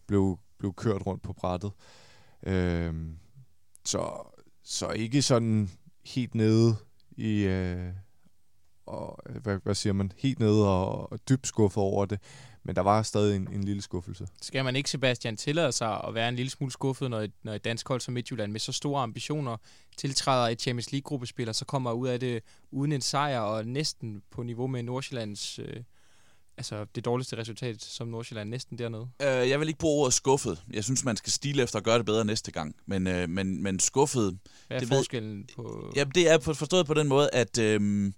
[0.08, 1.72] blev, blev kørt rundt på brættet.
[2.43, 2.93] Øh,
[3.86, 4.32] så,
[4.64, 5.70] så ikke sådan
[6.06, 6.76] helt nede
[7.18, 7.43] i...
[7.43, 7.93] Øh,
[8.86, 10.11] og, øh, hvad, hvad siger man?
[10.18, 12.20] Helt nede og, og dybt skuffet over det.
[12.64, 14.28] Men der var stadig en, en lille skuffelse.
[14.41, 17.53] Skal man ikke, Sebastian, tillade sig at være en lille smule skuffet, når et, når
[17.53, 19.57] et dansk hold som Midtjylland med så store ambitioner
[19.97, 24.22] tiltræder et Champions League-gruppespil, og så kommer ud af det uden en sejr og næsten
[24.32, 25.59] på niveau med Nordsjællands...
[25.59, 25.84] Øh,
[26.58, 29.08] altså det dårligste resultat som Nordsjælland næsten dernede.
[29.22, 30.62] Øh, jeg vil ikke bruge ordet skuffet.
[30.74, 32.76] Jeg synes, man skal stile efter at gøre det bedre næste gang.
[32.86, 34.38] Men, øh, men, men skuffet...
[34.68, 35.91] Hvad er Det ved- forskellen på...
[35.95, 38.12] Ja, det er for- forstået på den måde, at øh,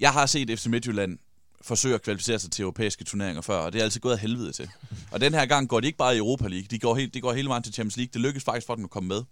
[0.00, 1.18] jeg har set FC Midtjylland
[1.62, 4.52] forsøge at kvalificere sig til europæiske turneringer før, og det er altid gået af helvede
[4.52, 4.68] til.
[5.12, 7.20] Og den her gang går de ikke bare i Europa League, de går, helt, de
[7.20, 8.10] går hele vejen til Champions League.
[8.12, 9.22] Det lykkedes faktisk for dem at komme med.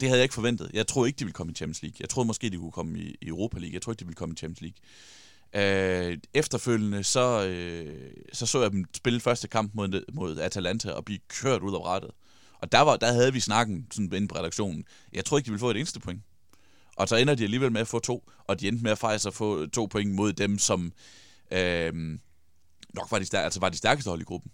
[0.00, 0.70] Det havde jeg ikke forventet.
[0.74, 1.96] Jeg troede ikke, de ville komme i Champions League.
[2.00, 3.74] Jeg troede måske, de kunne komme i, i Europa League.
[3.74, 4.76] Jeg troede ikke, de ville komme i Champions League.
[5.54, 11.04] Øh, efterfølgende, så, øh, så så jeg dem spille første kamp mod, mod Atalanta og
[11.04, 12.10] blive kørt ud af rettet.
[12.60, 14.84] Og der, var, der havde vi snakken sådan inde på redaktionen.
[15.12, 16.22] Jeg tror ikke, de ville få et eneste point.
[16.96, 19.26] Og så ender de alligevel med at få to, og de endte med at faktisk
[19.26, 20.92] at få to point mod dem, som
[21.50, 22.18] øh,
[22.94, 24.50] nok var de, stær- altså var de stærkeste hold i gruppen.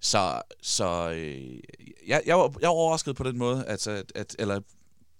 [0.00, 1.60] Så, så øh,
[2.06, 4.60] jeg, jeg, var, jeg var overrasket på den måde, altså, at, at, eller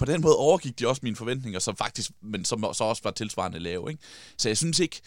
[0.00, 3.10] på den måde overgik de også mine forventninger, som faktisk, men som så også var
[3.10, 3.90] tilsvarende lave.
[3.90, 4.02] Ikke?
[4.36, 5.00] Så jeg synes ikke,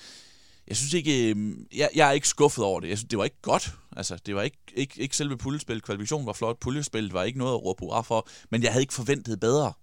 [0.67, 2.89] jeg synes ikke, øh, jeg, jeg er ikke skuffet over det.
[2.89, 3.73] Jeg synes, det var ikke godt.
[3.97, 5.81] Altså, det var ikke, ikke, ikke selve puljespil.
[5.81, 6.59] Kvalifikationen var flot.
[6.59, 9.73] Puljespillet var ikke noget at råbe hurra for, men jeg havde ikke forventet bedre.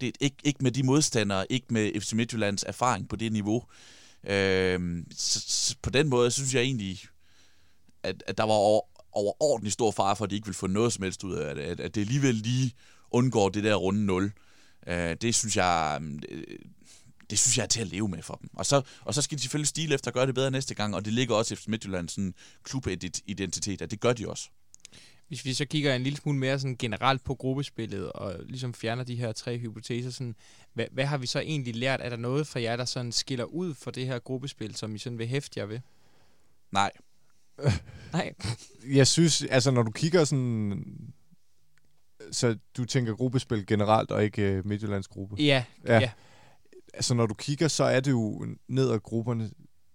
[0.00, 3.64] Det, ikke, ikke med de modstandere, ikke med FC Midtjyllands erfaring på det niveau.
[4.24, 7.00] Øh, så, så på den måde synes jeg egentlig,
[8.02, 8.80] at, at der var over,
[9.12, 11.62] overordentlig stor fare for, at de ikke ville få noget som helst ud af det.
[11.62, 12.72] At, at det alligevel lige
[13.10, 14.32] undgår det der runde 0.
[14.88, 16.00] Øh, det synes jeg...
[16.28, 16.42] Øh,
[17.30, 18.50] det synes jeg er til at leve med for dem.
[18.52, 20.94] Og så, og så skal de selvfølgelig stile efter at gøre det bedre næste gang,
[20.94, 24.48] og det ligger også efter Midtjyllands sådan, klubidentitet, at det gør de også.
[25.28, 29.04] Hvis vi så kigger en lille smule mere sådan generelt på gruppespillet, og ligesom fjerner
[29.04, 30.34] de her tre hypoteser, sådan,
[30.74, 32.00] hvad, hvad har vi så egentlig lært?
[32.02, 34.98] Er der noget for jer, der sådan skiller ud for det her gruppespil, som I
[34.98, 35.80] sådan vil hæfte jer ved?
[36.72, 36.90] Nej.
[38.12, 38.34] Nej.
[38.86, 40.84] Jeg synes, altså når du kigger sådan...
[42.32, 45.36] Så du tænker gruppespil generelt, og ikke uh, Midtjyllands gruppe?
[45.36, 45.98] Ja, Ja.
[45.98, 46.10] ja.
[46.94, 49.50] Altså når du kigger, så er det jo ned ad grupperne,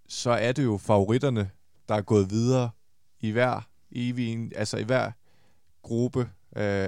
[0.07, 1.49] så er det jo favoritterne,
[1.89, 2.69] der er gået videre
[3.19, 5.11] i hver evig, altså i hver
[5.81, 6.27] gruppe øh,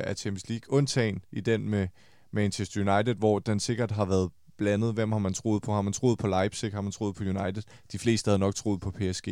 [0.03, 1.87] af Champions League, undtagen i den med
[2.31, 4.93] Manchester United, hvor den sikkert har været blandet.
[4.93, 5.73] Hvem har man troet på?
[5.73, 6.71] Har man troet på Leipzig?
[6.73, 7.63] Har man troet på United?
[7.91, 9.27] De fleste havde nok troet på PSG.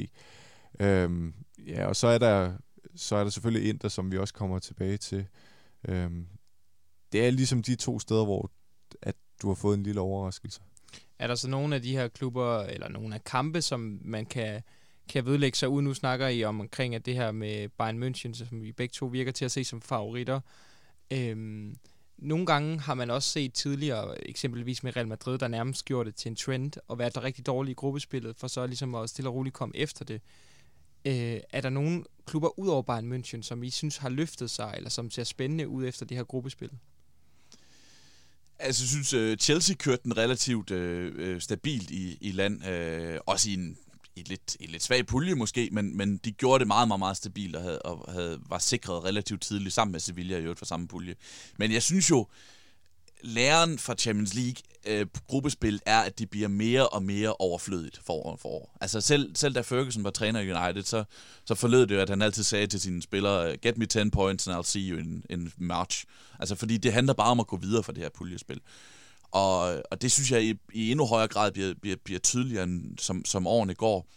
[0.80, 1.34] Øhm,
[1.68, 2.52] ja, og så er der
[2.96, 5.26] så er der selvfølgelig Inter, som vi også kommer tilbage til.
[5.88, 6.28] Øhm,
[7.12, 8.52] det er ligesom de to steder, hvor
[9.02, 10.62] at du har fået en lille overraskelse.
[11.20, 14.62] Er der så nogle af de her klubber, eller nogle af kampe, som man kan,
[15.10, 15.82] kan vedlægge sig ud?
[15.82, 19.06] Nu snakker I om omkring at det her med Bayern München, som vi begge to
[19.06, 20.40] virker til at se som favoritter.
[21.12, 21.78] Øhm,
[22.18, 26.16] nogle gange har man også set tidligere, eksempelvis med Real Madrid, der nærmest gjorde det
[26.16, 29.30] til en trend, og været der rigtig dårlig i gruppespillet, for så ligesom at stille
[29.30, 30.22] og roligt komme efter det.
[31.06, 34.74] Øh, er der nogen klubber ud over Bayern München, som I synes har løftet sig,
[34.78, 36.70] eller som ser spændende ud efter det her gruppespil?
[38.60, 42.62] Altså, jeg synes, uh, Chelsea kørte den relativt uh, stabilt i, i land.
[42.64, 43.78] Uh, også i en,
[44.16, 47.18] i lidt, i lidt svag pulje måske, men, men de gjorde det meget, meget, meget
[47.18, 50.66] stabilt og, havde, og havde, var sikret relativt tidligt sammen med Sevilla i øvrigt for
[50.66, 51.16] samme pulje.
[51.58, 52.28] Men jeg synes jo,
[53.22, 54.56] læren fra Champions League
[54.86, 58.78] øh, gruppespil er, at de bliver mere og mere overflødigt for år for år.
[58.82, 61.04] Altså selv, selv da Ferguson var træner i United, så,
[61.46, 64.10] så forlød det jo, at han altid sagde til sine spillere, øh, get me 10
[64.10, 66.06] points and I'll see you in, in March.
[66.40, 68.62] Altså fordi det handler bare om at gå videre fra det her puljespil.
[69.32, 72.68] Og, og det synes jeg i, i endnu højere grad bliver, bliver, bliver tydeligere,
[73.00, 74.08] som, som årene går.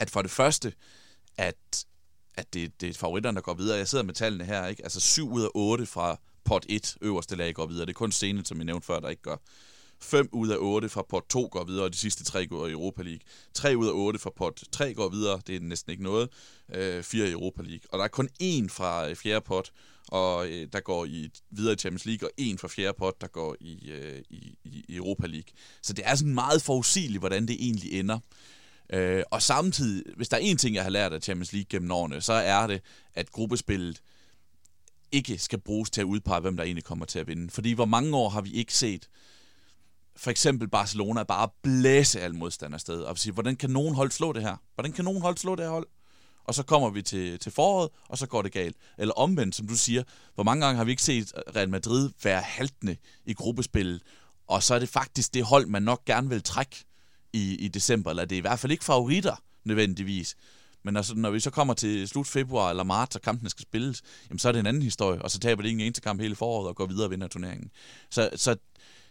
[0.00, 0.72] At for det første,
[1.36, 1.86] at,
[2.34, 3.78] at det, det er favoritterne, der går videre.
[3.78, 4.82] Jeg sidder med tallene her, ikke?
[4.82, 7.86] Altså 7 ud af 8 fra pot 1 øverste lag går videre.
[7.86, 9.36] Det er kun Zenit, som jeg nævnte før, der ikke gør.
[10.00, 12.70] 5 ud af 8 fra pot 2 går videre, og de sidste 3 går i
[12.70, 13.20] Europa League.
[13.54, 16.28] 3 ud af 8 fra pot 3 går videre, det er næsten ikke noget.
[16.74, 17.80] Øh, 4 i Europa League.
[17.90, 19.72] Og der er kun en fra øh, fjerde pot,
[20.08, 23.26] og øh, der går i videre i Champions League, og en fra fjerde pot, der
[23.26, 25.52] går i, øh, i, i Europa League.
[25.82, 28.18] Så det er sådan meget forudsigeligt, hvordan det egentlig ender.
[28.92, 31.90] Øh, og samtidig, hvis der er en ting, jeg har lært af Champions League gennem
[31.90, 32.80] årene, så er det,
[33.14, 34.02] at gruppespillet
[35.12, 37.50] ikke skal bruges til at udpege, hvem der egentlig kommer til at vinde.
[37.50, 39.08] Fordi hvor mange år har vi ikke set
[40.16, 44.32] for eksempel Barcelona bare blæse al modstand sted, og sige, hvordan kan nogen hold slå
[44.32, 44.56] det her?
[44.74, 45.86] Hvordan kan nogen hold slå det her hold?
[46.44, 48.76] Og så kommer vi til, til foråret, og så går det galt.
[48.98, 50.02] Eller omvendt, som du siger,
[50.34, 54.02] hvor mange gange har vi ikke set Real Madrid være haltende i gruppespillet,
[54.46, 56.84] og så er det faktisk det hold, man nok gerne vil trække
[57.32, 60.36] i, i december, eller det er i hvert fald ikke favoritter nødvendigvis.
[60.84, 64.02] Men altså, når vi så kommer til slut februar eller marts, og kampene skal spilles,
[64.28, 66.36] jamen, så er det en anden historie, og så taber det ingen eneste kamp hele
[66.36, 67.70] foråret og går videre og vinder turneringen.
[68.10, 68.56] Så, så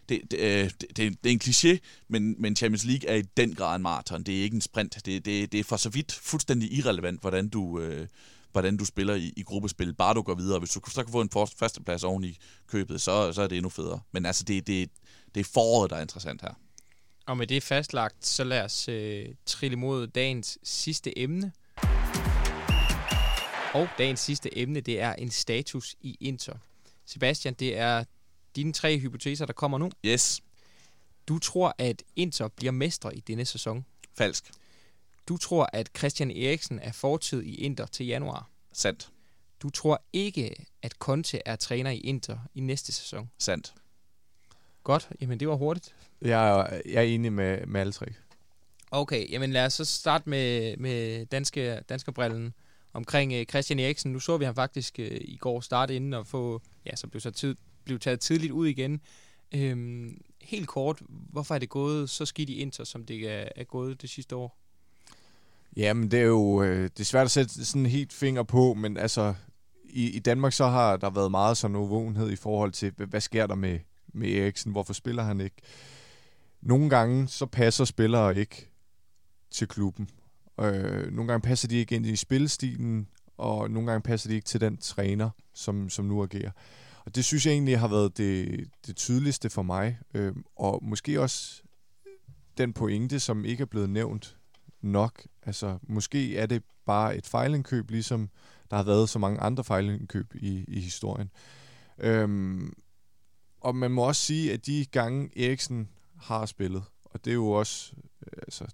[0.08, 1.78] det, øh, det, det, det, er en kliché,
[2.08, 4.22] men, men Champions League er i den grad en maraton.
[4.22, 5.06] Det er ikke en sprint.
[5.06, 8.08] Det, det, det er for så vidt fuldstændig irrelevant, hvordan du, øh,
[8.52, 9.94] hvordan du spiller i, i gruppespil.
[9.94, 10.58] Bare du går videre.
[10.58, 13.70] Hvis du så kan få en førsteplads oven i købet, så, så er det endnu
[13.70, 14.00] federe.
[14.12, 14.90] Men altså, det, det,
[15.34, 16.54] det er foråret, der er interessant her.
[17.26, 21.52] Og med det fastlagt, så lad os øh, trille mod dagens sidste emne.
[23.74, 26.54] Og dagens sidste emne, det er en status i Inter.
[27.06, 28.04] Sebastian, det er
[28.56, 29.90] dine tre hypoteser, der kommer nu.
[30.06, 30.40] Yes.
[31.28, 33.86] Du tror, at Inter bliver mestre i denne sæson.
[34.14, 34.50] Falsk.
[35.28, 38.50] Du tror, at Christian Eriksen er fortid i Inter til januar.
[38.72, 39.10] Sandt.
[39.62, 43.30] Du tror ikke, at Conte er træner i Inter i næste sæson.
[43.38, 43.74] Sandt.
[44.84, 45.94] Godt, jamen det var hurtigt.
[46.22, 48.06] Jeg er, jeg er enig med, med alle tre.
[48.90, 52.54] Okay, jamen lad os så starte med, med danske, danskerbrillen
[52.92, 54.12] omkring uh, Christian Eriksen.
[54.12, 57.20] Nu så vi ham faktisk uh, i går starte inden og få, ja, så blev
[57.20, 57.56] så tid,
[57.86, 59.00] blev taget tidligt ud igen.
[59.54, 63.64] Øhm, helt kort, hvorfor er det gået så skidt i Inter, som det er, er
[63.64, 64.58] gået det sidste år?
[65.76, 68.96] Jamen, det er jo øh, det er svært at sætte sådan helt finger på, men
[68.96, 69.34] altså,
[69.84, 73.46] i, i Danmark så har der været meget sådan uvågenhed i forhold til, hvad sker
[73.46, 73.78] der med,
[74.14, 74.72] med Eriksen?
[74.72, 75.56] Hvorfor spiller han ikke?
[76.60, 78.70] Nogle gange så passer spillere ikke
[79.50, 80.08] til klubben.
[80.60, 84.46] Øh, nogle gange passer de ikke ind i spillestilen, og nogle gange passer de ikke
[84.46, 86.50] til den træner, som, som nu agerer.
[87.06, 91.20] Og det synes jeg egentlig har været det, det tydeligste for mig, øh, og måske
[91.20, 91.62] også
[92.58, 94.36] den pointe, som ikke er blevet nævnt
[94.80, 95.26] nok.
[95.42, 98.30] Altså, måske er det bare et fejlindkøb, ligesom
[98.70, 101.30] der har været så mange andre fejlindkøb i, i historien.
[101.98, 102.72] Øhm,
[103.60, 105.88] og man må også sige, at de gange Eriksen
[106.20, 108.66] har spillet, og det er jo også, øh, altså,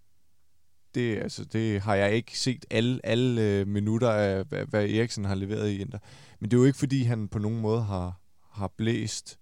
[0.94, 5.24] det, altså, det har jeg ikke set alle, alle øh, minutter af, hvad, hvad Eriksen
[5.24, 5.98] har leveret i Inter.
[6.40, 8.21] Men det er jo ikke, fordi han på nogen måde har,
[8.52, 9.38] har blæst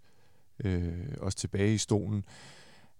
[0.64, 2.24] øh, os tilbage i stolen.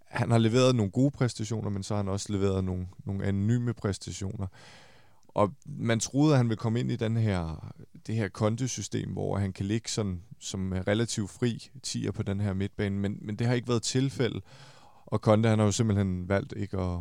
[0.07, 3.75] Han har leveret nogle gode præstationer, men så har han også leveret nogle, nogle anonyme
[3.75, 4.47] præstationer.
[5.29, 7.73] Og man troede, at han ville komme ind i den her,
[8.07, 12.55] det her kontesystem, hvor han kan ligge sådan, som relativt fri tiger på den her
[12.55, 14.43] midtbane, men, men det har ikke været tilfældet.
[15.07, 16.99] Og Konte, han har jo simpelthen valgt ikke at,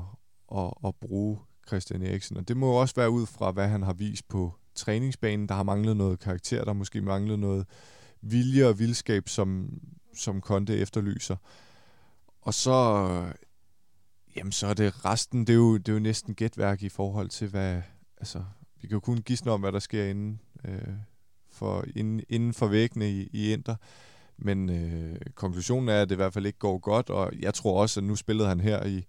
[0.58, 2.38] at, at bruge Christian Eriksen.
[2.38, 5.50] Og det må også være ud fra, hvad han har vist på træningsbanen.
[5.50, 7.66] Der har manglet noget karakter, der har måske manglet noget
[8.22, 9.80] vilje og vildskab, som,
[10.16, 11.36] som Konte efterlyser.
[12.42, 12.74] Og så,
[14.36, 17.30] jamen så er det resten, det er jo, det er jo næsten gætværk i forhold
[17.30, 17.82] til, hvad,
[18.18, 18.44] altså,
[18.82, 20.94] vi kan jo kun gisne om, hvad der sker inden, øh,
[21.52, 23.76] for, inden, inden for væggene i, i Inter.
[24.38, 27.82] Men øh, konklusionen er, at det i hvert fald ikke går godt, og jeg tror
[27.82, 29.06] også, at nu spillede han her i,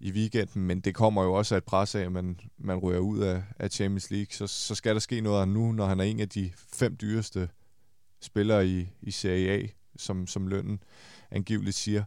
[0.00, 2.98] i weekenden, men det kommer jo også af et pres af, at man, man ryger
[2.98, 4.32] ud af, af Champions League.
[4.32, 7.48] Så, så skal der ske noget nu, når han er en af de fem dyreste
[8.20, 9.66] spillere i, i Serie A,
[9.96, 10.82] som, som lønnen
[11.30, 12.04] angiveligt siger.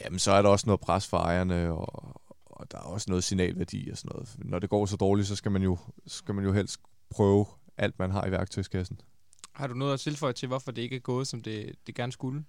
[0.00, 3.24] Jamen, så er der også noget pres for ejerne, og, og der er også noget
[3.24, 4.36] signalværdi og sådan noget.
[4.38, 7.46] Når det går så dårligt, så skal man jo, skal man jo helst prøve
[7.78, 9.00] alt, man har i værktøjskassen.
[9.52, 12.12] Har du noget at tilføje til, hvorfor det ikke er gået, som det, det gerne
[12.12, 12.44] skulle?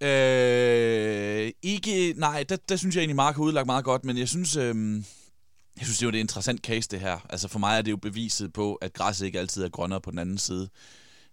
[0.00, 4.28] Øh, ikke, nej, det, det synes jeg egentlig, Mark har udlagt meget godt, men jeg
[4.28, 4.94] synes, øh,
[5.76, 7.26] jeg synes, det er jo et interessant case, det her.
[7.28, 10.10] Altså for mig er det jo beviset på, at græsset ikke altid er grønnere på
[10.10, 10.68] den anden side.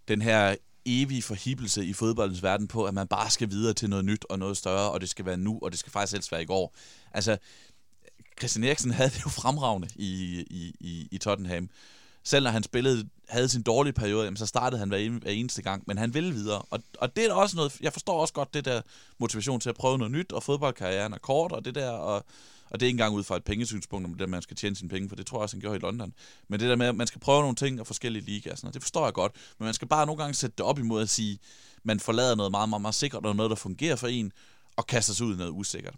[0.08, 0.54] Den her
[0.86, 4.38] evige forhibelse i fodboldens verden på, at man bare skal videre til noget nyt og
[4.38, 6.74] noget større, og det skal være nu, og det skal faktisk helst være i går.
[7.12, 7.36] Altså,
[8.38, 11.68] Christian Eriksen havde det jo fremragende i, i, i, i Tottenham.
[12.24, 15.82] Selv når han spillede, havde sin dårlige periode, jamen, så startede han hver, eneste gang,
[15.86, 16.62] men han ville videre.
[16.70, 18.80] Og, og det er også noget, jeg forstår også godt det der
[19.18, 22.24] motivation til at prøve noget nyt, og fodboldkarrieren er kort, og det der, og,
[22.70, 24.88] og det er ikke engang ud fra et pengesynspunkt, om det man skal tjene sine
[24.88, 26.14] penge, for det tror jeg også, han gjorde i London.
[26.48, 28.74] Men det der med, at man skal prøve nogle ting og forskellige ligaer, sådan noget,
[28.74, 29.32] det forstår jeg godt.
[29.58, 31.38] Men man skal bare nogle gange sætte det op imod at sige,
[31.82, 34.32] man forlader noget meget, meget, meget sikkert, og noget, der fungerer for en,
[34.76, 35.94] og kaster sig ud i noget usikkert.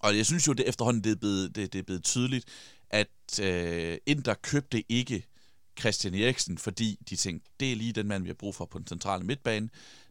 [0.00, 2.44] Og jeg synes jo, det efterhånden det er blevet, det, det er blevet tydeligt,
[2.90, 5.26] at øh, Inter købte ikke
[5.80, 8.78] Christian Eriksen, fordi de tænkte, det er lige den mand, vi har brug for på
[8.78, 9.68] den centrale midtbane.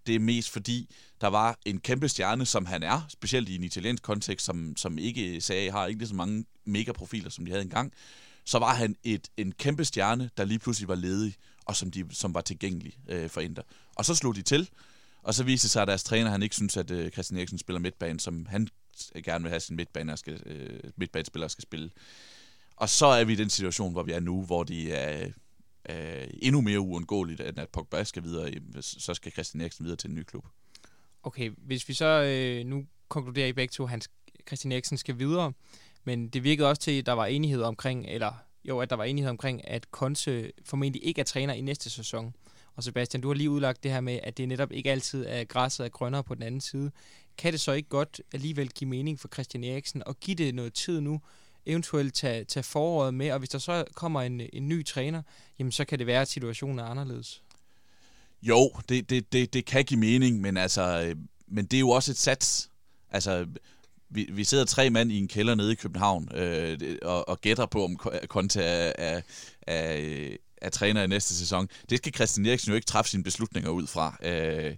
[0.08, 0.90] Det er mest fordi,
[1.22, 4.98] der var en kæmpe stjerne, som han er, specielt i en italiensk kontekst, som, som
[4.98, 7.94] ikke sagde, har ikke så mange megaprofiler, som de havde engang.
[8.46, 11.36] Så var han et, en kæmpe stjerne, der lige pludselig var ledig,
[11.66, 13.64] og som, de, som var tilgængelig øh, for Inter.
[13.96, 14.70] Og så slog de til,
[15.24, 17.58] og så viste det sig, at deres træner han ikke synes, at øh, Christian Eriksen
[17.58, 18.68] spiller midtbanen, som han
[19.16, 21.90] øh, gerne vil have sin midtbane, skal, øh, midtbanespiller skal spille.
[22.76, 25.30] Og så er vi i den situation, hvor vi er nu, hvor de er
[25.90, 28.52] øh, endnu mere uundgåeligt, at Pogba skal videre,
[28.82, 30.46] så skal Christian Eriksen videre til en ny klub.
[31.26, 34.02] Okay, hvis vi så øh, nu konkluderer i begge to, at han,
[34.48, 35.54] Christian Eriksen skal videre,
[36.04, 38.34] men det virkede også til, at der var enighed omkring, eller
[38.66, 42.34] jo, at der var enighed omkring, at Konse formentlig ikke er træner i næste sæson.
[42.76, 45.44] Og Sebastian, du har lige udlagt det her med, at det netop ikke altid er
[45.44, 46.92] græsset er grønnere på den anden side.
[47.38, 50.74] Kan det så ikke godt alligevel give mening for Christian Eriksen og give det noget
[50.74, 51.22] tid nu,
[51.66, 55.22] eventuelt tage, tage foråret med, og hvis der så kommer en, en ny træner,
[55.60, 57.44] jamen så kan det være, at situationen er anderledes.
[58.48, 61.16] Jo, det, det, det, det kan give mening, men, altså, øh,
[61.48, 62.70] men det er jo også et sats.
[63.12, 63.46] Altså,
[64.10, 67.66] vi, vi sidder tre mand i en kælder nede i København øh, og, og gætter
[67.66, 67.96] på, om
[68.30, 69.22] Konta er, er,
[69.62, 71.70] er, er træner i næste sæson.
[71.90, 74.18] Det skal Christian Eriksen jo ikke træffe sine beslutninger ud fra.
[74.24, 74.76] Øh,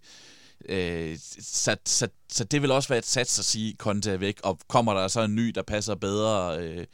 [0.69, 4.39] øh, så, så, så det vil også være et sats at sige, at er væk,
[4.43, 6.85] og kommer der så en ny, der passer bedre øh,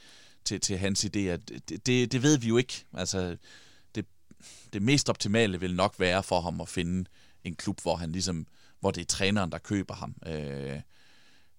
[0.46, 1.38] til, til hans idéer?
[1.70, 2.86] Det, det, det ved vi jo ikke.
[2.94, 3.38] Altså,
[4.74, 7.10] det, mest optimale vil nok være for ham at finde
[7.44, 8.48] en klub, hvor han ligesom,
[8.80, 10.16] hvor det er træneren, der køber ham.
[10.28, 10.80] Øh,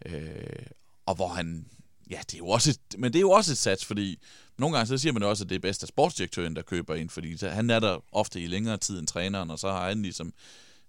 [0.07, 0.67] øh,
[1.07, 1.67] og hvor han,
[2.11, 4.19] ja, det er jo også et, men det er jo også et sats, fordi
[4.59, 6.95] nogle gange så siger man jo også, at det er bedst af sportsdirektøren, der køber
[6.95, 10.03] ind, fordi han er der ofte i længere tid end træneren, og så har han
[10.03, 10.33] ligesom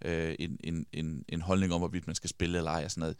[0.05, 3.01] øh, en, en, en, en holdning om, hvorvidt man skal spille eller ej og sådan
[3.01, 3.17] noget.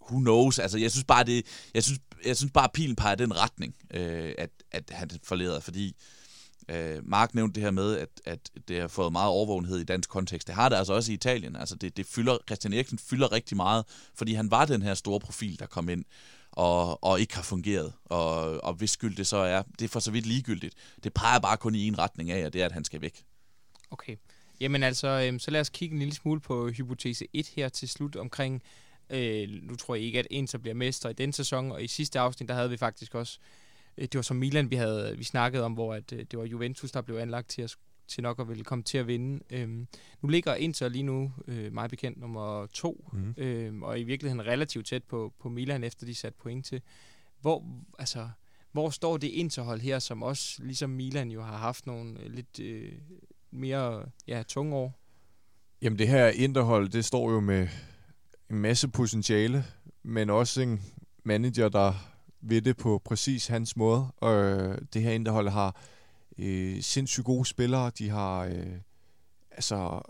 [0.00, 0.58] Who knows?
[0.58, 4.34] Altså, jeg synes bare, det, jeg synes, jeg synes bare, pilen peger den retning, øh,
[4.38, 5.94] at, at han forleder, fordi øh,
[6.68, 10.10] Øh, Mark nævnte det her med, at, at det har fået meget overvågenhed i dansk
[10.10, 10.48] kontekst.
[10.48, 11.56] Det har det altså også i Italien.
[11.56, 13.84] Altså, det, det fylder, Christian Eriksen fylder rigtig meget,
[14.14, 16.04] fordi han var den her store profil, der kom ind
[16.50, 17.92] og, og ikke har fungeret.
[18.04, 20.74] Og, og hvis skyld det så er, det er for så vidt ligegyldigt.
[21.04, 23.24] Det peger bare kun i en retning af, og det er, at han skal væk.
[23.90, 24.16] Okay.
[24.60, 27.88] Jamen altså, øh, så lad os kigge en lille smule på hypotese 1 her til
[27.88, 28.62] slut omkring,
[29.10, 32.18] øh, nu tror jeg ikke, at Inter bliver mester i den sæson, og i sidste
[32.18, 33.38] afsnit, der havde vi faktisk også,
[33.96, 36.92] det var som Milan, vi havde vi snakkede om, hvor at, øh, det var Juventus,
[36.92, 37.76] der blev anlagt til at
[38.08, 39.44] til nok at ville komme til at vinde.
[39.50, 39.88] Øhm,
[40.22, 43.34] nu ligger Inter lige nu, øh, meget bekendt, nummer to, mm.
[43.36, 46.82] øhm, og i virkeligheden relativt tæt på, på Milan, efter de sat point til.
[47.40, 47.64] Hvor,
[47.98, 48.28] altså,
[48.72, 52.60] hvor står det Interhold her, som også, ligesom Milan jo har haft nogle øh, lidt
[52.60, 52.92] øh,
[53.50, 55.00] mere ja, tunge år?
[55.82, 57.68] Jamen det her Interhold, det står jo med
[58.50, 59.64] en masse potentiale,
[60.02, 60.82] men også en
[61.24, 62.13] manager, der
[62.44, 64.06] ved det på præcis hans måde.
[64.16, 65.76] Og øh, det her Interhold har
[66.38, 67.90] øh, sindssygt gode spillere.
[67.98, 68.76] De har øh,
[69.50, 70.00] altså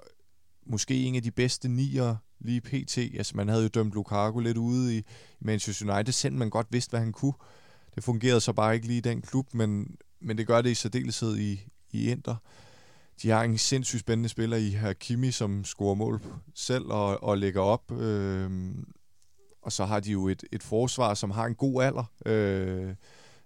[0.66, 2.98] måske en af de bedste nier lige pt.
[2.98, 5.02] Altså man havde jo dømt Lukaku lidt ude i
[5.40, 7.34] Manchester United, selvom man godt vidste, hvad han kunne.
[7.94, 10.74] Det fungerede så bare ikke lige i den klub, men, men det gør det i
[10.74, 12.36] særdeleshed i, i Inter.
[13.22, 16.22] De har en sindssygt spændende spiller i Hakimi, som scorer mål
[16.54, 17.92] selv og, og lægger op.
[17.92, 18.50] Øh,
[19.64, 22.04] og så har de jo et, et forsvar, som har en god alder.
[22.26, 22.94] Øh,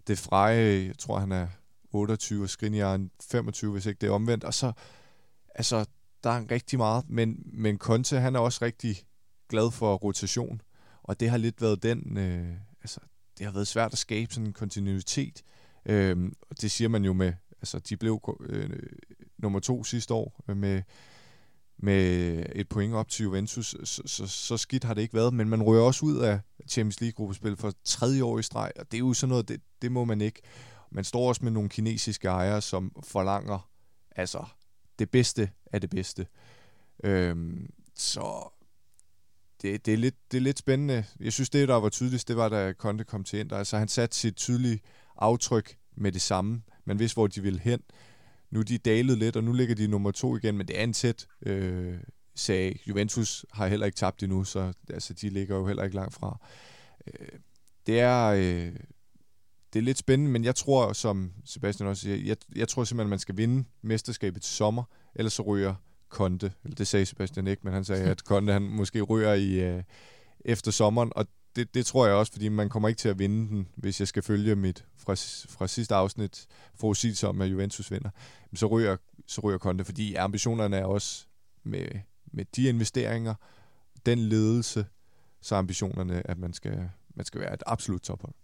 [0.07, 1.49] det Freje, jeg tror han er
[1.91, 4.45] 28, og Skriniar 25, hvis ikke det er omvendt.
[4.45, 4.73] Og så,
[5.55, 5.87] altså,
[6.25, 8.97] der er rigtig meget, men, men Conte, han er også rigtig
[9.49, 10.63] glad for rotation,
[11.03, 13.01] og det har lidt været den, øh, altså,
[13.39, 15.43] det har været svært at skabe sådan en kontinuitet,
[15.87, 18.71] øh, og det siger man jo med, altså, de blev øh,
[19.39, 20.83] nummer to sidste år øh, med,
[21.79, 25.49] med et point op til Juventus, så, så, så skidt har det ikke været, men
[25.49, 28.99] man rører også ud af Champions League-gruppespil for tredje år i streg, og det er
[28.99, 30.43] jo sådan noget, det, det må man ikke.
[30.91, 33.69] Man står også med nogle kinesiske ejere, som forlanger
[34.17, 34.45] altså
[34.99, 36.27] det bedste af det bedste.
[37.05, 38.53] Øhm, så
[39.63, 41.05] det, det, er lidt, det er lidt spændende.
[41.21, 43.53] Jeg synes, det, der var tydeligst, det var, da Conte kom til ind.
[43.53, 44.81] Altså, han satte sit tydelige
[45.17, 46.63] aftryk med det samme.
[46.85, 47.81] Man vidste, hvor de ville hen.
[48.51, 50.85] Nu er de dalet lidt, og nu ligger de nummer to igen, men det er
[50.85, 51.99] en tæt øh,
[52.35, 52.81] sag.
[52.89, 56.39] Juventus har heller ikke tabt endnu, så altså, de ligger jo heller ikke langt fra.
[57.07, 57.29] Øh,
[57.87, 58.27] det er...
[58.27, 58.73] Øh,
[59.73, 63.07] det er lidt spændende, men jeg tror, som Sebastian også siger, jeg, jeg tror simpelthen,
[63.07, 64.85] at man skal vinde mesterskabet til sommer,
[65.15, 65.75] ellers så ryger
[66.09, 66.53] Konte.
[66.65, 69.83] Eller det sagde Sebastian ikke, men han sagde, at Konte han måske ryger i øh,
[70.45, 71.27] efter sommeren, og
[71.59, 74.09] det, det tror jeg også, fordi man kommer ikke til at vinde den, hvis jeg
[74.09, 75.13] skal følge mit fra,
[75.49, 78.11] fra sidste afsnit forudsigelse om, at Juventus vinder.
[78.55, 78.97] Så ryger,
[79.27, 81.27] så ryger Conte, fordi ambitionerne er også
[81.63, 81.89] med,
[82.33, 83.35] med de investeringer,
[84.07, 84.87] den ledelse,
[85.41, 88.35] så ambitionerne, at man skal, man skal være et absolut tophold.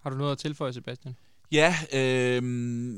[0.00, 1.16] Har du noget at tilføje, Sebastian?
[1.52, 2.42] Ja, øh,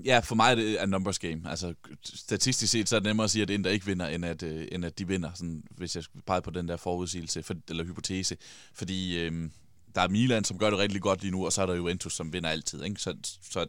[0.06, 1.40] ja, for mig er det en numbers game.
[1.44, 1.74] Altså,
[2.04, 4.68] statistisk set, så er det nemmere at sige, at Inter ikke vinder, end at, øh,
[4.72, 7.84] end at de vinder, sådan, hvis jeg skal pege på den der forudsigelse, for, eller
[7.84, 8.36] hypotese.
[8.74, 9.50] Fordi øh,
[9.94, 12.14] der er Milan, som gør det rigtig godt lige nu, og så er der Juventus,
[12.14, 12.84] som vinder altid.
[12.84, 13.00] Ikke?
[13.00, 13.16] Så,
[13.50, 13.66] så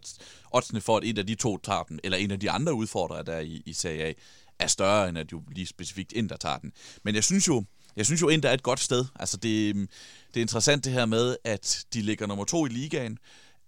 [0.52, 3.24] oddsene for, at en af de to tager den, eller en af de andre udfordrere,
[3.24, 4.14] der er i, i Serie A,
[4.60, 6.72] er større, end at jo lige specifikt Inter tager den.
[7.04, 7.64] Men jeg synes jo,
[7.96, 9.06] jeg synes jo, Inter er et godt sted.
[9.20, 9.90] Altså, det, øhm,
[10.34, 13.18] det er interessant det her med, at de ligger nummer to i ligaen,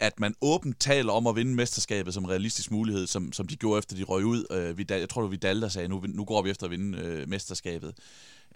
[0.01, 3.77] at man åbent taler om at vinde mesterskabet som realistisk mulighed, som, som de gjorde
[3.79, 4.45] efter de røg ud.
[4.51, 6.71] Øh, Vidal, jeg tror, det var Vidal, der sagde, nu, nu går vi efter at
[6.71, 7.93] vinde øh, mesterskabet.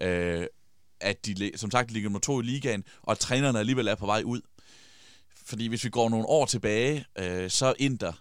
[0.01, 0.45] Øh,
[0.99, 4.05] at de, som sagt, ligger nummer to i ligaen, og at trænerne alligevel er på
[4.05, 4.41] vej ud.
[5.45, 8.13] Fordi hvis vi går nogle år tilbage, øh, så Inter,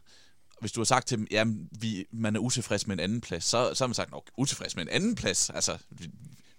[0.60, 1.46] hvis du har sagt til dem, at
[1.80, 4.76] vi, man er utilfreds med en anden plads, så, så har man sagt, okay, utilfreds
[4.76, 5.50] med en anden plads.
[5.50, 5.78] Altså,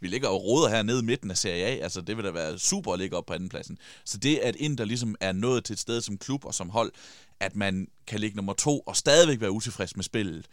[0.05, 2.31] vi ligger og roder her nede i midten af Serie A, altså det vil da
[2.31, 3.77] være super at ligge op på andenpladsen.
[4.03, 6.91] Så det, at Inter ligesom er nået til et sted som klub og som hold,
[7.39, 10.45] at man kan ligge nummer to og stadigvæk være utilfreds med spillet,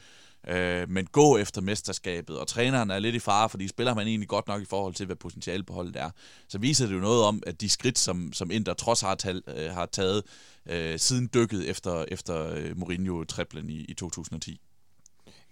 [0.48, 4.28] øh, men gå efter mesterskabet, og træneren er lidt i fare, fordi spiller man egentlig
[4.28, 6.10] godt nok i forhold til, hvad potentiale på holdet er,
[6.48, 9.42] så viser det jo noget om, at de skridt, som, som Inter trods har, tal,
[9.46, 10.22] øh, har taget
[10.66, 14.60] øh, siden dykket efter, efter øh, Mourinho-triplen i, i 2010.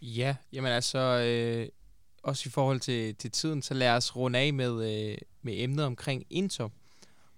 [0.02, 1.68] Ja, jamen altså, øh,
[2.22, 5.84] også i forhold til, til tiden, så lad os runde af med, øh, med emnet
[5.84, 6.68] omkring Inter.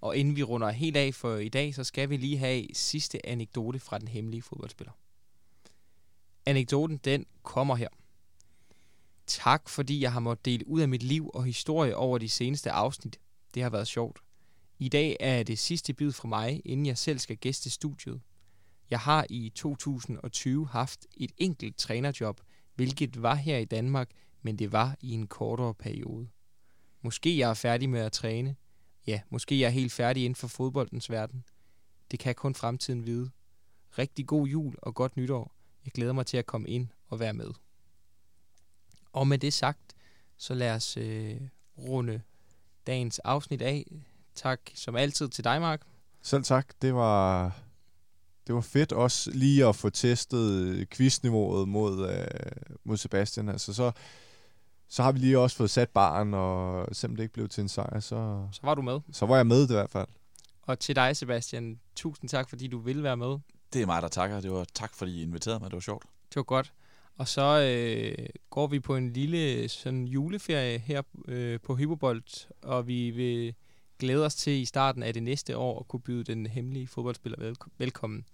[0.01, 3.25] Og inden vi runder helt af for i dag, så skal vi lige have sidste
[3.25, 4.93] anekdote fra den hemmelige fodboldspiller.
[6.45, 7.87] Anekdoten, den kommer her.
[9.27, 12.71] Tak, fordi jeg har måttet dele ud af mit liv og historie over de seneste
[12.71, 13.19] afsnit.
[13.53, 14.19] Det har været sjovt.
[14.79, 18.21] I dag er det sidste bid fra mig, inden jeg selv skal gæste studiet.
[18.89, 22.41] Jeg har i 2020 haft et enkelt trænerjob,
[22.75, 24.09] hvilket var her i Danmark
[24.43, 26.27] men det var i en kortere periode.
[27.01, 28.55] Måske jeg er færdig med at træne.
[29.07, 31.43] Ja, måske jeg er helt færdig inden for fodboldens verden.
[32.11, 33.31] Det kan kun fremtiden vide.
[33.97, 35.55] Rigtig god jul og godt nytår.
[35.85, 37.51] Jeg glæder mig til at komme ind og være med.
[39.13, 39.93] Og med det sagt,
[40.37, 41.41] så lad os øh,
[41.77, 42.21] runde
[42.87, 43.85] dagens afsnit af.
[44.35, 45.81] Tak som altid til dig, Mark.
[46.21, 46.73] Selv tak.
[46.81, 47.51] Det var,
[48.47, 52.27] det var fedt også lige at få testet øh, quizniveauet mod, øh,
[52.83, 53.49] mod Sebastian.
[53.49, 53.91] Altså så
[54.93, 57.69] så har vi lige også fået sat baren, og selvom det ikke blev til en
[57.69, 58.47] sejr, så...
[58.51, 58.99] Så var du med.
[59.11, 60.07] Så var jeg med i hvert fald.
[60.61, 63.37] Og til dig, Sebastian, tusind tak, fordi du ville være med.
[63.73, 64.41] Det er mig, der takker.
[64.41, 65.69] Det var tak, fordi I inviterede mig.
[65.69, 66.05] Det var sjovt.
[66.29, 66.73] Det var godt.
[67.17, 72.87] Og så øh, går vi på en lille sådan juleferie her øh, på Hypobold, og
[72.87, 73.53] vi vil
[73.99, 77.39] glæde os til i starten af det næste år at kunne byde den hemmelige fodboldspiller
[77.39, 78.25] vel- velkommen.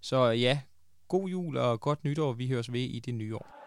[0.00, 0.60] Så ja,
[1.08, 2.32] god jul og godt nytår.
[2.32, 3.65] Vi høres ved i det nye år.